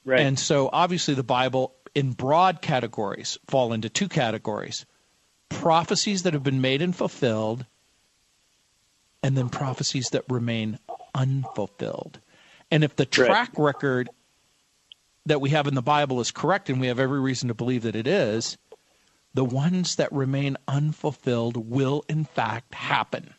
Right. 0.03 0.19
And 0.19 0.37
so 0.37 0.69
obviously 0.73 1.13
the 1.13 1.23
Bible 1.23 1.73
in 1.95 2.11
broad 2.11 2.61
categories 2.61 3.37
fall 3.47 3.71
into 3.71 3.87
two 3.87 4.09
categories. 4.09 4.85
Prophecies 5.61 6.23
that 6.23 6.33
have 6.33 6.43
been 6.43 6.61
made 6.61 6.81
and 6.81 6.95
fulfilled 6.95 7.65
and 9.21 9.37
then 9.37 9.49
prophecies 9.49 10.09
that 10.09 10.23
remain 10.29 10.77
unfulfilled. 11.15 12.19
And 12.69 12.83
if 12.83 12.95
the 12.95 13.03
Right. 13.03 13.11
track 13.27 13.51
record 13.57 14.09
that 15.25 15.39
we 15.39 15.51
have 15.51 15.67
in 15.67 15.75
the 15.75 15.81
Bible 15.81 16.19
is 16.19 16.31
correct 16.31 16.69
and 16.69 16.81
we 16.81 16.87
have 16.87 16.99
every 16.99 17.19
reason 17.21 17.47
to 17.47 17.53
believe 17.53 17.83
that 17.83 17.95
it 17.95 18.07
is, 18.07 18.57
the 19.33 19.45
ones 19.45 19.95
that 19.95 20.11
remain 20.11 20.57
unfulfilled 20.67 21.69
will 21.69 22.03
in 22.09 22.25
fact 22.25 22.73
happen. 22.75 23.33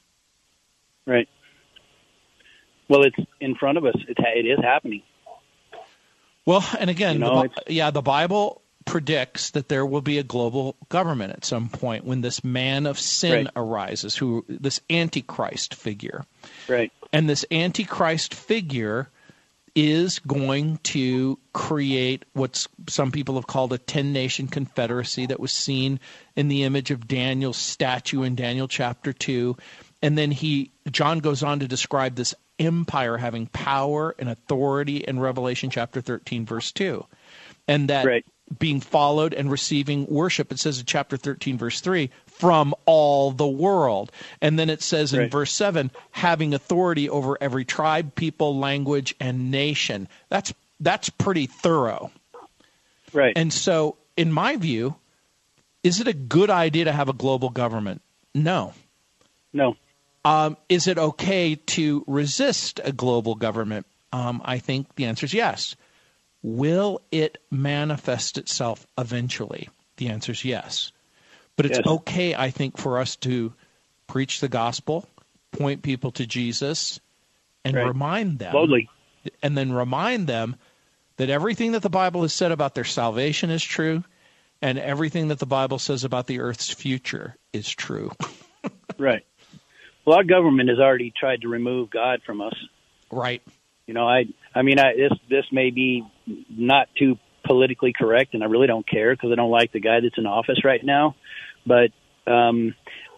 right. 1.07 1.29
Well, 2.89 3.03
it's 3.03 3.17
in 3.41 3.55
front 3.55 3.79
of 3.79 3.85
us. 3.87 3.95
It's 4.09 4.21
it 4.21 4.47
is 4.47 4.59
happening. 4.63 5.03
Well, 6.47 6.65
and 6.79 6.91
again, 6.91 7.15
You 7.15 7.21
know, 7.21 7.43
the, 7.67 7.73
yeah, 7.73 7.91
the 7.91 8.03
Bible 8.03 8.61
predicts 8.85 9.51
that 9.51 9.69
there 9.69 9.87
will 9.87 10.01
be 10.01 10.19
a 10.19 10.23
global 10.23 10.77
government 10.89 11.33
at 11.33 11.45
some 11.45 11.69
point 11.69 12.05
when 12.05 12.21
this 12.21 12.45
man 12.45 12.87
of 12.87 12.99
sin 12.99 13.45
Right. 13.45 13.53
arises, 13.57 14.17
who 14.17 14.45
this 14.49 14.81
antichrist 14.91 15.75
figure. 15.75 16.25
Right. 16.69 16.93
And 17.13 17.29
this 17.29 17.45
antichrist 17.51 18.35
figure 18.35 19.09
is 19.75 20.21
going 20.21 20.79
to 20.85 21.39
create 21.53 22.25
what 22.33 22.67
some 22.89 23.11
people 23.11 23.35
have 23.35 23.47
called 23.47 23.73
a 23.73 23.79
10 23.79 24.13
nation 24.13 24.47
confederacy 24.47 25.27
that 25.27 25.41
was 25.41 25.51
seen 25.51 25.99
in 26.37 26.49
the 26.49 26.63
image 26.63 26.91
of 26.93 27.09
Daniel's 27.09 27.57
statue 27.57 28.23
in 28.23 28.37
Daniel 28.37 28.69
chapter 28.69 29.13
2 29.13 29.57
and 30.01 30.17
then 30.17 30.31
he 30.31 30.71
John 30.91 31.19
goes 31.19 31.43
on 31.43 31.59
to 31.61 31.67
describe 31.67 32.15
this 32.15 32.35
empire 32.61 33.17
having 33.17 33.47
power 33.47 34.15
and 34.19 34.29
authority 34.29 34.99
in 34.99 35.19
Revelation 35.19 35.71
chapter 35.71 36.01
13 36.01 36.47
verse 36.47 36.71
2 36.71 37.05
and 37.67 37.89
that 37.91 38.07
Right. 38.07 38.25
Being 38.59 38.81
followed 38.81 39.33
and 39.33 39.51
receiving 39.51 40.07
worship 40.07 40.53
it 40.53 40.59
says 40.59 40.79
in 40.79 40.85
chapter 40.85 41.17
13 41.17 41.57
verse 41.57 41.81
3 41.81 42.11
from 42.27 42.75
all 42.85 43.31
the 43.31 43.47
world 43.47 44.13
and 44.41 44.59
then 44.59 44.69
it 44.69 44.83
says 44.83 45.13
in 45.15 45.21
Right. 45.21 45.31
verse 45.31 45.53
7 45.53 45.91
having 46.11 46.53
authority 46.53 47.09
over 47.09 47.39
every 47.41 47.65
tribe 47.65 48.15
people 48.15 48.59
language 48.59 49.15
and 49.19 49.51
nation 49.51 50.09
that's 50.29 50.53
that's 50.79 51.09
pretty 51.09 51.47
thorough 51.47 52.11
Right. 53.15 53.33
and 53.37 53.53
so 53.53 53.97
in 54.17 54.31
my 54.33 54.57
view 54.57 54.97
is 55.83 56.01
it 56.01 56.09
a 56.09 56.13
good 56.13 56.51
idea 56.51 56.85
to 56.85 56.93
have 56.93 57.09
a 57.09 57.15
global 57.15 57.49
government 57.49 58.03
no 58.35 58.75
no. 59.55 59.77
um, 60.25 60.57
is 60.69 60.87
it 60.89 60.99
okay 60.99 61.55
to 61.55 62.03
resist 62.07 62.81
a 62.83 62.91
global 62.93 63.37
government? 63.37 63.87
Um, 64.13 64.43
I 64.45 64.59
think 64.59 64.95
the 64.97 65.05
answer 65.05 65.27
is 65.27 65.33
yes. 65.35 65.77
Will 66.45 67.01
it 67.11 67.39
manifest 67.51 68.37
itself 68.37 68.87
eventually? 68.99 69.71
The 69.97 70.09
answer 70.11 70.33
is 70.33 70.45
yes. 70.45 70.93
But 71.57 71.65
it's 71.65 71.79
Yes. 71.79 71.87
okay, 71.87 72.35
I 72.35 72.51
think, 72.51 72.77
for 72.77 72.99
us 72.99 73.17
to 73.17 73.55
preach 74.09 74.41
the 74.41 74.49
gospel, 74.49 75.09
point 75.53 75.81
people 75.83 76.11
to 76.13 76.27
Jesus, 76.27 77.01
and 77.65 77.75
Right. 77.75 77.87
remind 77.87 78.41
them 78.41 78.53
Boldly. 78.53 78.91
and 79.43 79.57
then 79.57 79.73
remind 79.73 80.27
them 80.27 80.57
that 81.17 81.31
everything 81.31 81.73
that 81.73 81.81
the 81.83 81.89
Bible 81.89 82.21
has 82.23 82.35
said 82.35 82.53
about 82.53 82.75
their 82.75 82.85
salvation 82.85 83.49
is 83.51 83.65
true, 83.65 84.05
and 84.61 84.79
everything 84.79 85.29
that 85.29 85.39
the 85.39 85.47
Bible 85.47 85.79
says 85.79 86.05
about 86.05 86.27
the 86.27 86.41
earth's 86.41 86.69
future 86.71 87.37
is 87.55 87.71
true. 87.71 88.13
Right. 88.99 89.25
Well, 90.05 90.19
our 90.19 90.25
government 90.25 90.69
has 90.69 90.79
already 90.79 91.11
tried 91.19 91.41
to 91.41 91.49
remove 91.49 91.89
God 91.91 92.21
from 92.27 92.41
us. 92.43 92.55
right. 93.11 93.43
You 93.87 93.95
know, 93.95 94.07
I 94.07 94.27
I 94.55 94.63
mean, 94.63 94.79
I 94.79 94.95
this 94.95 95.13
this 95.31 95.45
may 95.51 95.71
be 95.71 96.05
not 96.27 96.89
too 96.99 97.19
politically 97.45 97.93
correct, 97.93 98.35
and 98.35 98.43
I 98.43 98.47
really 98.47 98.67
don't 98.67 98.89
care 98.89 99.15
because 99.15 99.31
I 99.33 99.35
don't 99.35 99.51
like 99.51 99.73
the 99.73 99.81
guy 99.81 100.01
that's 100.01 100.19
in 100.19 100.27
office 100.27 100.65
right 100.65 100.83
now. 100.83 101.15
But 101.67 101.91
um, 102.31 102.75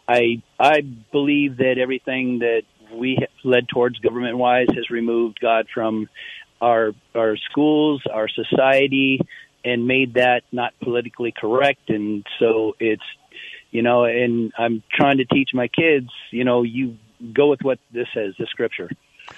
I 0.09 0.43
I 0.59 0.81
believe 0.81 1.59
that 1.59 1.77
everything 1.81 2.41
that 2.41 2.63
we 2.93 3.19
have 3.21 3.29
led 3.45 3.69
towards 3.69 3.99
government 3.99 4.37
wise 4.37 4.69
has 4.75 4.91
removed 4.91 5.39
God 5.41 5.67
from 5.73 6.09
our 6.61 6.93
our 7.15 7.37
schools, 7.51 8.03
our 8.13 8.29
society, 8.29 9.21
and 9.65 9.87
made 9.87 10.15
that 10.15 10.43
not 10.53 10.73
politically 10.83 11.33
correct. 11.37 11.91
And 11.91 12.25
so 12.39 12.75
it's 12.79 13.03
you 13.71 13.83
know, 13.83 14.05
and 14.05 14.53
I'm 14.57 14.83
trying 14.93 15.19
to 15.19 15.25
teach 15.25 15.51
my 15.53 15.69
kids, 15.69 16.09
you 16.31 16.45
know, 16.45 16.63
you 16.63 16.97
go 17.35 17.51
with 17.51 17.61
what 17.63 17.79
this 17.93 18.07
says, 18.15 18.35
the 18.39 18.47
scripture, 18.47 18.91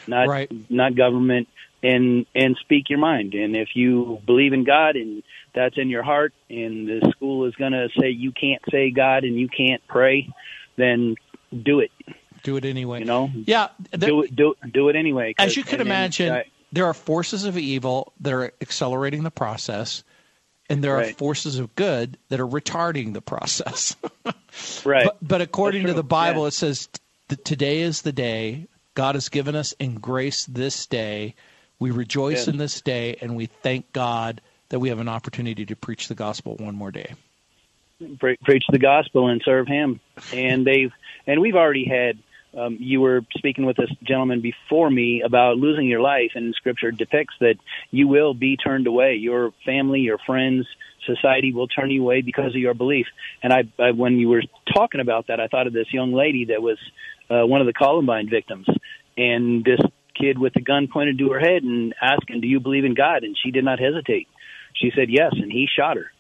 not 0.09 0.29
Right. 0.29 0.51
not 0.71 0.94
government, 0.97 1.49
and 1.83 2.27
and 2.35 2.57
speak 2.61 2.90
your 2.90 2.99
mind. 2.99 3.35
And 3.35 3.55
if 3.57 3.68
you 3.75 4.21
believe 4.27 4.53
in 4.53 4.64
God 4.64 4.97
and 4.97 5.23
that's 5.55 5.77
in 5.79 5.88
your 5.88 6.03
heart, 6.03 6.33
and 6.51 6.88
the 6.88 7.12
school 7.16 7.47
is 7.47 7.55
going 7.55 7.73
to 7.73 7.88
say 8.01 8.11
you 8.11 8.33
can't 8.33 8.62
say 8.71 8.90
God 8.90 9.25
and 9.25 9.37
you 9.38 9.49
can't 9.49 9.83
pray, 9.88 10.29
then 10.77 11.14
do 11.62 11.81
it. 11.81 11.90
Do 12.42 12.57
it 12.57 12.64
anyway. 12.64 13.01
You 13.01 13.05
know, 13.07 13.31
Yeah. 13.47 13.68
th- 13.90 14.01
do 14.09 14.23
it 14.23 14.35
do 14.37 14.55
do 14.73 14.88
it 14.88 14.97
anyway 14.97 15.35
as 15.38 15.57
you 15.57 15.62
can 15.64 15.79
then, 15.79 15.87
imagine, 15.87 16.42
there 16.73 16.87
are 16.87 16.94
forces 16.94 17.44
of 17.44 17.57
evil 17.59 18.12
that 18.21 18.33
are 18.33 18.53
accelerating 18.61 19.23
the 19.25 19.31
process, 19.31 20.05
and 20.71 20.83
there 20.85 20.97
are 20.97 21.05
forces 21.05 21.59
of 21.59 21.75
good 21.75 22.16
that 22.29 22.38
are 22.40 22.47
retarding 22.47 23.12
the 23.14 23.23
process. 23.23 23.97
right. 24.85 25.05
but, 25.07 25.16
but 25.23 25.40
according 25.40 25.87
to 25.87 25.94
the. 25.94 26.03
Bible, 26.05 26.42
Yeah. 26.42 26.49
it 26.49 26.53
says 26.53 26.88
t- 27.29 27.37
today 27.37 27.81
is 27.81 28.03
the 28.03 28.12
day 28.12 28.66
God 28.98 29.14
has 29.14 29.28
given 29.28 29.54
us 29.54 29.74
in 29.78 29.94
grace 29.94 30.44
this 30.46 30.87
day. 30.87 31.37
We 31.78 31.92
rejoice 31.92 32.38
Yes. 32.38 32.48
in 32.48 32.56
this 32.56 32.80
day, 32.80 33.14
and 33.20 33.37
we 33.37 33.46
thank 33.46 33.92
God 33.92 34.40
that 34.70 34.80
we 34.80 34.88
have 34.88 34.98
an 34.98 35.08
opportunity 35.08 35.64
to 35.66 35.76
preach 35.76 36.08
the 36.08 36.16
gospel 36.16 36.56
one 36.56 36.74
more 36.74 36.90
day. 36.90 37.12
Pre- 38.18 38.37
preach 38.42 38.64
the 38.68 38.80
gospel 38.80 39.28
and 39.28 39.40
serve 39.44 39.68
Him. 39.68 40.00
And 40.32 40.66
they've 40.66 40.90
and 41.28 41.40
we've 41.40 41.54
already 41.54 41.84
had. 41.84 42.18
Um, 42.56 42.78
you 42.80 43.00
were 43.02 43.20
speaking 43.37 43.66
with 43.66 43.76
this 43.76 43.90
gentleman 44.02 44.40
before 44.40 44.90
me 44.90 45.22
about 45.22 45.58
losing 45.58 45.87
your 45.87 46.00
life, 46.00 46.32
and 46.34 46.52
Scripture 46.54 46.90
depicts 46.90 47.34
that 47.40 47.56
you 47.92 48.08
will 48.08 48.34
be 48.34 48.56
turned 48.56 48.87
away. 48.88 49.16
Your 49.16 49.52
family, 49.66 50.00
your 50.00 50.18
friends, 50.26 50.66
society 51.04 51.52
will 51.52 51.68
turn 51.68 51.90
you 51.90 52.02
away 52.02 52.22
because 52.22 52.54
of 52.54 52.61
your 52.61 52.74
belief. 52.74 53.06
And 53.42 53.52
I, 53.52 53.64
I 53.78 53.90
when 53.92 54.18
you 54.18 54.28
were 54.28 54.42
talking 54.74 55.00
about 55.00 55.28
that, 55.28 55.40
I 55.40 55.46
thought 55.46 55.66
of 55.66 55.72
this 55.72 55.92
young 55.92 56.12
lady 56.14 56.46
that 56.46 56.62
was 56.62 56.78
uh, 57.31 57.47
one 57.47 57.61
of 57.61 57.67
the 57.67 57.73
Columbine 57.73 58.29
victims, 58.31 58.67
and 59.17 59.64
this 59.64 59.81
kid 60.19 60.38
with 60.38 60.55
the 60.55 60.61
gun 60.61 60.88
pointed 60.93 61.19
to 61.19 61.31
her 61.31 61.41
head 61.41 61.62
and 61.62 61.95
asking, 62.01 62.41
"Do 62.41 62.49
you 62.49 62.61
believe 62.61 62.85
in 62.85 62.95
God?" 62.95 63.25
And 63.25 63.37
she 63.43 63.51
did 63.51 63.64
not 63.64 63.79
hesitate. 63.79 64.29
She 64.75 64.91
said 64.95 65.11
yes, 65.11 65.33
and 65.33 65.51
he 65.51 65.67
shot 65.67 65.97
her. 65.97 66.11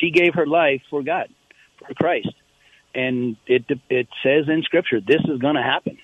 She 0.00 0.10
gave 0.10 0.34
her 0.34 0.46
life 0.46 0.82
for 0.90 1.02
God, 1.02 1.28
for 1.78 1.92
Christ, 1.94 2.32
and 2.94 3.36
it 3.46 3.64
it 3.90 4.08
says 4.22 4.48
in 4.48 4.62
Scripture 4.62 5.00
this 5.00 5.22
is 5.28 5.38
going 5.38 5.56
to 5.56 5.62
happen. 5.62 5.98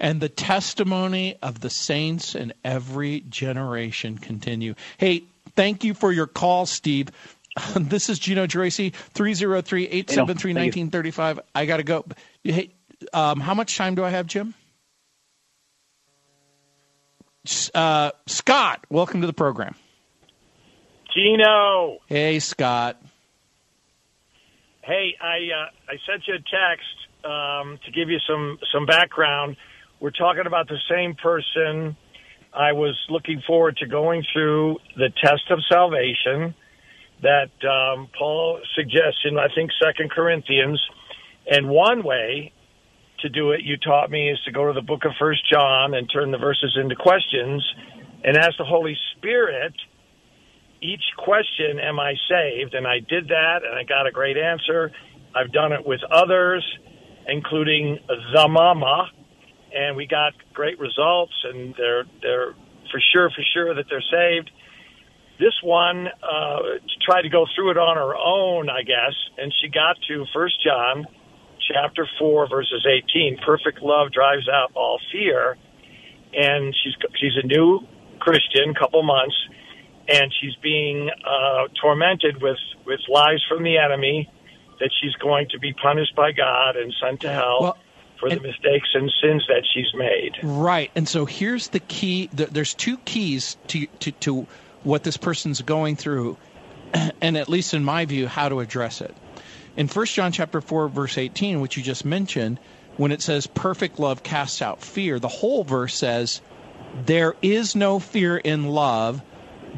And 0.00 0.20
the 0.20 0.30
testimony 0.30 1.36
of 1.42 1.60
the 1.60 1.68
saints 1.68 2.34
in 2.34 2.54
every 2.64 3.20
generation 3.28 4.16
continue. 4.16 4.74
Hey, 4.96 5.24
thank 5.56 5.84
you 5.84 5.92
for 5.92 6.10
your 6.10 6.26
call, 6.26 6.64
Steve. 6.66 7.10
This 7.74 8.08
is 8.08 8.20
Gino 8.20 8.46
Geraci, 8.46 8.94
303-873-1935. 9.14 11.40
I 11.52 11.66
got 11.66 11.78
to 11.78 11.82
go. 11.82 12.04
Hey, 12.44 12.70
um, 13.12 13.40
how 13.40 13.54
much 13.54 13.76
time 13.76 13.94
do 13.94 14.04
I 14.04 14.10
have, 14.10 14.26
Jim? 14.26 14.54
Uh, 17.74 18.10
Scott, 18.26 18.84
welcome 18.90 19.20
to 19.22 19.26
the 19.26 19.32
program. 19.32 19.74
Gino, 21.14 21.98
Hey, 22.06 22.38
Scott. 22.38 23.00
hey, 24.82 25.14
I 25.20 25.36
uh, 25.36 25.70
I 25.88 25.94
sent 26.08 26.22
you 26.28 26.34
a 26.34 26.38
text 26.38 27.24
um, 27.24 27.78
to 27.84 27.90
give 27.92 28.08
you 28.10 28.18
some 28.28 28.58
some 28.72 28.86
background. 28.86 29.56
We're 30.00 30.10
talking 30.10 30.46
about 30.46 30.68
the 30.68 30.78
same 30.88 31.14
person. 31.14 31.96
I 32.54 32.72
was 32.72 32.96
looking 33.08 33.42
forward 33.46 33.76
to 33.78 33.86
going 33.86 34.24
through 34.32 34.78
the 34.96 35.08
test 35.22 35.50
of 35.50 35.58
salvation 35.68 36.54
that 37.22 37.50
um, 37.68 38.08
Paul 38.16 38.60
suggests 38.76 39.20
in 39.24 39.38
I 39.38 39.48
think 39.54 39.70
Second 39.82 40.10
Corinthians, 40.10 40.80
and 41.50 41.68
one 41.68 42.02
way 42.04 42.52
to 43.22 43.28
do 43.28 43.52
it 43.52 43.60
you 43.62 43.76
taught 43.76 44.10
me 44.10 44.30
is 44.30 44.38
to 44.44 44.52
go 44.52 44.66
to 44.66 44.72
the 44.72 44.82
book 44.82 45.04
of 45.04 45.12
First 45.18 45.42
John 45.50 45.94
and 45.94 46.10
turn 46.12 46.30
the 46.30 46.38
verses 46.38 46.76
into 46.80 46.96
questions, 46.96 47.64
and 48.24 48.36
ask 48.36 48.56
the 48.58 48.64
Holy 48.64 48.96
Spirit 49.16 49.74
each 50.82 51.02
question, 51.16 51.78
am 51.78 51.98
I 51.98 52.14
saved? 52.28 52.74
And 52.74 52.86
I 52.86 53.00
did 53.00 53.28
that 53.28 53.60
and 53.64 53.74
I 53.74 53.84
got 53.84 54.06
a 54.06 54.10
great 54.10 54.36
answer. 54.36 54.90
I've 55.34 55.52
done 55.52 55.72
it 55.72 55.86
with 55.86 56.00
others, 56.10 56.64
including 57.26 57.98
the 58.08 58.48
mama, 58.48 59.08
and 59.72 59.96
we 59.96 60.06
got 60.06 60.32
great 60.52 60.78
results 60.78 61.32
and 61.44 61.74
they're, 61.76 62.04
they're 62.22 62.54
for 62.90 63.00
sure, 63.12 63.30
for 63.30 63.42
sure 63.54 63.74
that 63.74 63.84
they're 63.88 64.04
saved. 64.10 64.50
This 65.38 65.54
one, 65.62 66.06
uh, 66.06 66.58
tried 67.06 67.22
to 67.22 67.30
go 67.30 67.46
through 67.54 67.70
it 67.70 67.78
on 67.78 67.96
her 67.96 68.14
own, 68.14 68.68
I 68.68 68.82
guess, 68.82 69.14
and 69.38 69.52
she 69.60 69.68
got 69.68 69.96
to 70.08 70.26
First 70.34 70.62
John 70.62 71.06
chapter 71.72 72.08
4 72.18 72.48
verses 72.48 72.86
18. 72.86 73.38
Perfect 73.44 73.80
love 73.82 74.12
drives 74.12 74.48
out 74.48 74.72
all 74.74 74.98
fear. 75.12 75.56
And 76.32 76.74
she's, 76.82 76.94
she's 77.20 77.32
a 77.42 77.46
new 77.46 77.80
Christian, 78.20 78.74
couple 78.74 79.02
months, 79.02 79.34
and 80.08 80.32
she's 80.40 80.54
being 80.62 81.10
uh, 81.10 81.68
tormented 81.80 82.40
with 82.42 82.58
with 82.86 83.00
lies 83.08 83.42
from 83.48 83.62
the 83.64 83.78
enemy 83.78 84.30
that 84.80 84.90
she's 85.00 85.12
going 85.14 85.46
to 85.50 85.58
be 85.58 85.72
punished 85.74 86.14
by 86.16 86.32
God 86.32 86.76
and 86.76 86.92
sent 87.02 87.20
to 87.20 87.32
hell 87.32 87.58
Well, 87.60 87.78
for 88.18 88.28
the 88.28 88.36
and- 88.36 88.42
mistakes 88.42 88.88
and 88.94 89.10
sins 89.22 89.44
that 89.48 89.62
she's 89.74 89.92
made. 89.94 90.32
Right. 90.42 90.90
And 90.94 91.08
so 91.08 91.24
here's 91.26 91.68
the 91.68 91.80
key. 91.80 92.28
th- 92.28 92.50
There's 92.50 92.74
two 92.74 92.96
keys 92.98 93.56
to, 93.68 93.86
to, 94.00 94.10
to 94.12 94.46
what 94.82 95.02
this 95.04 95.16
person's 95.16 95.60
going 95.62 95.96
through, 95.96 96.36
and 97.20 97.36
at 97.36 97.48
least 97.48 97.74
in 97.74 97.84
my 97.84 98.04
view, 98.06 98.26
how 98.26 98.48
to 98.48 98.60
address 98.60 99.00
it. 99.00 99.14
In 99.76 99.88
1 99.88 100.06
John 100.06 100.32
chapter 100.32 100.60
4, 100.60 100.88
verse 100.88 101.16
18, 101.16 101.60
which 101.60 101.76
you 101.76 101.82
just 101.82 102.04
mentioned, 102.04 102.58
when 102.96 103.12
it 103.12 103.22
says 103.22 103.46
perfect 103.46 103.98
love 103.98 104.22
casts 104.22 104.60
out 104.60 104.82
fear, 104.82 105.18
the 105.18 105.28
whole 105.28 105.64
verse 105.64 105.94
says, 105.94 106.40
there 107.06 107.34
is 107.40 107.76
no 107.76 107.98
fear 107.98 108.36
in 108.36 108.68
love, 108.68 109.22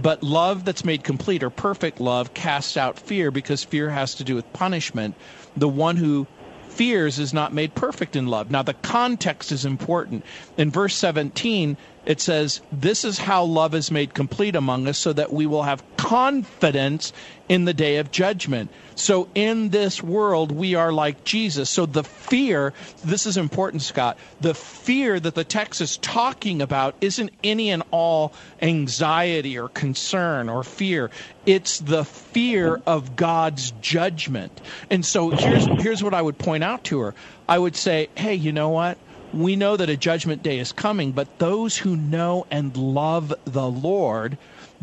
but 0.00 0.22
love 0.22 0.64
that's 0.64 0.84
made 0.84 1.04
complete 1.04 1.42
or 1.42 1.50
perfect 1.50 2.00
love 2.00 2.32
casts 2.32 2.76
out 2.76 2.98
fear 2.98 3.30
because 3.30 3.62
fear 3.62 3.90
has 3.90 4.14
to 4.16 4.24
do 4.24 4.34
with 4.34 4.50
punishment. 4.52 5.14
The 5.56 5.68
one 5.68 5.96
who 5.96 6.26
fears 6.70 7.18
is 7.18 7.34
not 7.34 7.52
made 7.52 7.74
perfect 7.74 8.16
in 8.16 8.26
love. 8.26 8.50
Now, 8.50 8.62
the 8.62 8.74
context 8.74 9.52
is 9.52 9.66
important. 9.66 10.24
In 10.56 10.70
verse 10.70 10.94
17, 10.96 11.76
it 12.04 12.20
says, 12.20 12.60
This 12.72 13.04
is 13.04 13.18
how 13.18 13.44
love 13.44 13.74
is 13.74 13.90
made 13.90 14.14
complete 14.14 14.56
among 14.56 14.88
us, 14.88 14.98
so 14.98 15.12
that 15.12 15.32
we 15.32 15.46
will 15.46 15.62
have 15.62 15.84
confidence 15.96 17.12
in 17.48 17.64
the 17.64 17.74
day 17.74 17.98
of 17.98 18.10
judgment. 18.10 18.70
So, 18.96 19.28
in 19.34 19.70
this 19.70 20.02
world, 20.02 20.50
we 20.50 20.74
are 20.74 20.92
like 20.92 21.24
Jesus. 21.24 21.70
So, 21.70 21.86
the 21.86 22.02
fear, 22.02 22.74
this 23.04 23.24
is 23.24 23.36
important, 23.36 23.82
Scott, 23.82 24.18
the 24.40 24.54
fear 24.54 25.20
that 25.20 25.34
the 25.34 25.44
text 25.44 25.80
is 25.80 25.96
talking 25.98 26.60
about 26.60 26.96
isn't 27.00 27.30
any 27.44 27.70
and 27.70 27.84
all 27.90 28.32
anxiety 28.60 29.58
or 29.58 29.68
concern 29.68 30.48
or 30.48 30.64
fear. 30.64 31.10
It's 31.46 31.78
the 31.78 32.04
fear 32.04 32.82
of 32.86 33.16
God's 33.16 33.72
judgment. 33.80 34.60
And 34.90 35.06
so, 35.06 35.30
here's, 35.30 35.66
here's 35.82 36.02
what 36.02 36.14
I 36.14 36.22
would 36.22 36.38
point 36.38 36.64
out 36.64 36.84
to 36.84 37.00
her 37.00 37.14
I 37.48 37.58
would 37.58 37.76
say, 37.76 38.08
hey, 38.16 38.34
you 38.34 38.50
know 38.50 38.70
what? 38.70 38.98
We 39.32 39.56
know 39.56 39.76
that 39.76 39.88
a 39.88 39.96
judgment 39.96 40.42
day 40.42 40.58
is 40.58 40.72
coming, 40.72 41.12
but 41.12 41.38
those 41.38 41.76
who 41.78 41.96
know 41.96 42.46
and 42.50 42.76
love 42.76 43.32
the 43.44 43.68
Lord 43.68 44.36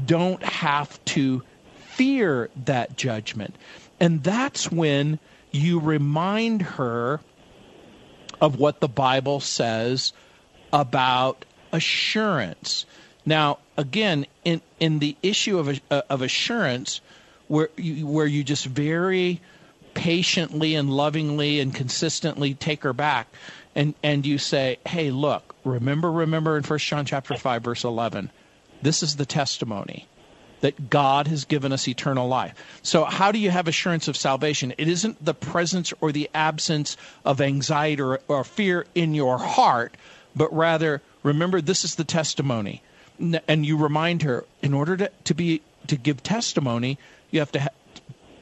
don't 0.04 0.42
have 0.44 1.04
to 1.06 1.44
fear 1.78 2.50
that 2.66 2.98
judgment. 2.98 3.56
And 4.00 4.24
that's 4.24 4.72
when 4.72 5.20
you 5.52 5.80
remind 5.80 6.62
her 6.62 7.20
of 8.42 8.58
what 8.58 8.80
the 8.80 8.88
Bible 8.88 9.40
says 9.40 10.14
about 10.72 11.46
assurance. 11.72 12.86
Now, 13.26 13.60
again, 13.78 14.26
in, 14.46 14.62
in 14.80 15.00
the 15.00 15.16
issue 15.22 15.60
of, 15.60 15.82
uh, 15.92 16.02
of 16.10 16.22
assurance, 16.22 17.02
where 17.48 17.70
you, 17.76 18.08
where 18.08 18.26
you 18.26 18.44
just 18.44 18.66
very 18.66 19.42
patiently 19.94 20.76
and 20.76 20.90
lovingly 20.90 21.60
and 21.60 21.74
consistently 21.74 22.54
take 22.54 22.84
her 22.84 22.94
back 22.94 23.28
and, 23.76 23.94
and 24.04 24.26
you 24.26 24.38
say, 24.38 24.78
hey, 24.86 25.12
look, 25.12 25.56
remember, 25.64 26.12
remember 26.12 26.58
in 26.58 26.64
1 26.64 26.80
John 26.80 27.06
chapter 27.06 27.36
5, 27.36 27.64
verse 27.64 27.84
11, 27.84 28.32
this 28.82 29.04
is 29.04 29.16
the 29.16 29.26
testimony 29.26 30.08
that 30.62 30.90
God 30.90 31.28
has 31.28 31.46
given 31.46 31.72
us 31.72 31.88
eternal 31.88 32.28
life. 32.28 32.54
So, 32.82 33.06
how 33.06 33.32
do 33.32 33.40
you 33.40 33.50
have 33.52 33.68
assurance 33.68 34.08
of 34.08 34.18
salvation? 34.18 34.74
It 34.78 34.88
isn't 34.88 35.24
the 35.24 35.34
presence 35.34 35.94
or 36.02 36.12
the 36.12 36.30
absence 36.34 36.98
of 37.24 37.42
anxiety 37.42 38.02
or, 38.02 38.20
or 38.28 38.44
fear 38.44 38.86
in 38.96 39.14
your 39.14 39.38
heart, 39.38 39.96
but 40.36 40.54
rather, 40.54 41.02
remember, 41.24 41.62
this 41.62 41.84
is 41.84 41.96
the 41.96 42.04
testimony. 42.04 42.82
And 43.48 43.66
you 43.66 43.78
remind 43.78 44.22
her, 44.22 44.46
in 44.62 44.74
order 44.74 44.96
to, 44.98 45.12
to 45.26 45.34
be 45.34 45.62
to 45.88 45.98
give 45.98 46.24
testimony, 46.24 46.98
you 47.32 47.40
have 47.40 47.52
to 47.52 47.60
ha- 47.60 47.70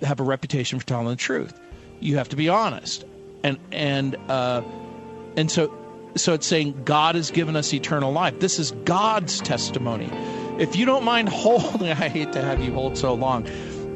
have 0.02 0.20
a 0.20 0.24
reputation 0.24 0.80
for 0.80 0.86
telling 0.86 1.08
the 1.08 1.16
truth. 1.16 1.60
You 2.00 2.18
have 2.18 2.30
to 2.30 2.36
be 2.36 2.50
honest, 2.50 3.04
and 3.44 3.58
and 3.72 4.16
uh, 4.30 4.62
and 5.38 5.50
so 5.50 5.71
so 6.15 6.34
it's 6.34 6.47
saying 6.47 6.82
God 6.84 7.15
has 7.15 7.30
given 7.32 7.56
us 7.56 7.73
eternal 7.73 8.12
life. 8.12 8.39
This 8.39 8.58
is 8.58 8.71
God's 8.86 9.39
testimony. 9.39 10.10
If 10.60 10.76
you 10.76 10.86
don't 10.86 11.04
mind 11.04 11.30
holding, 11.43 11.89
I 11.91 12.10
hate 12.10 12.34
to 12.34 12.41
have 12.41 12.62
you 12.63 12.73
hold 12.73 12.97
so 12.97 13.13
long, 13.13 13.47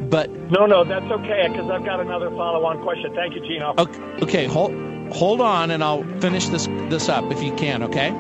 but 0.10 0.30
No, 0.52 0.66
no, 0.68 0.84
that's 0.84 1.06
okay 1.12 1.48
because 1.50 1.70
I've 1.70 1.84
got 1.84 2.00
another 2.00 2.30
follow-on 2.30 2.84
question. 2.84 3.14
Thank 3.16 3.34
you, 3.36 3.42
Gino. 3.42 3.74
okay, 3.78 4.02
okay, 4.22 4.46
hold 4.46 4.72
hold 5.12 5.42
on, 5.42 5.72
and 5.72 5.84
I'll 5.84 6.04
finish 6.22 6.48
this 6.48 6.68
this 6.90 7.10
up 7.10 7.32
if 7.32 7.42
you 7.44 7.54
can. 7.56 7.84
Okay. 7.84 8.12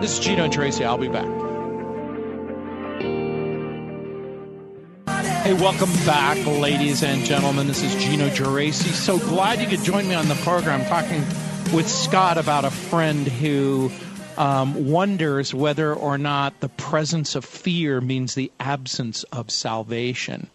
This 0.00 0.12
is 0.18 0.24
Gino 0.24 0.46
Geraci. 0.48 0.84
I'll 0.84 0.96
be 0.98 1.08
back. 1.08 1.37
Hey, 5.48 5.54
welcome 5.54 5.90
back, 6.04 6.36
ladies 6.46 7.02
and 7.02 7.24
gentlemen. 7.24 7.68
This 7.68 7.82
is 7.82 7.94
Gino 7.94 8.28
Geraci. 8.28 8.92
So 8.92 9.18
glad 9.18 9.62
you 9.62 9.66
could 9.66 9.82
join 9.82 10.06
me 10.06 10.14
on 10.14 10.28
the 10.28 10.34
program 10.34 10.84
talking 10.84 11.20
with 11.74 11.88
Scott 11.88 12.36
about 12.36 12.66
a 12.66 12.70
friend 12.70 13.26
who 13.26 13.90
um, 14.36 14.90
wonders 14.90 15.54
whether 15.54 15.94
or 15.94 16.18
not 16.18 16.60
the 16.60 16.68
presence 16.68 17.34
of 17.34 17.46
fear 17.46 17.98
means 18.02 18.34
the 18.34 18.52
absence 18.60 19.22
of 19.22 19.50
salvation. 19.50 20.50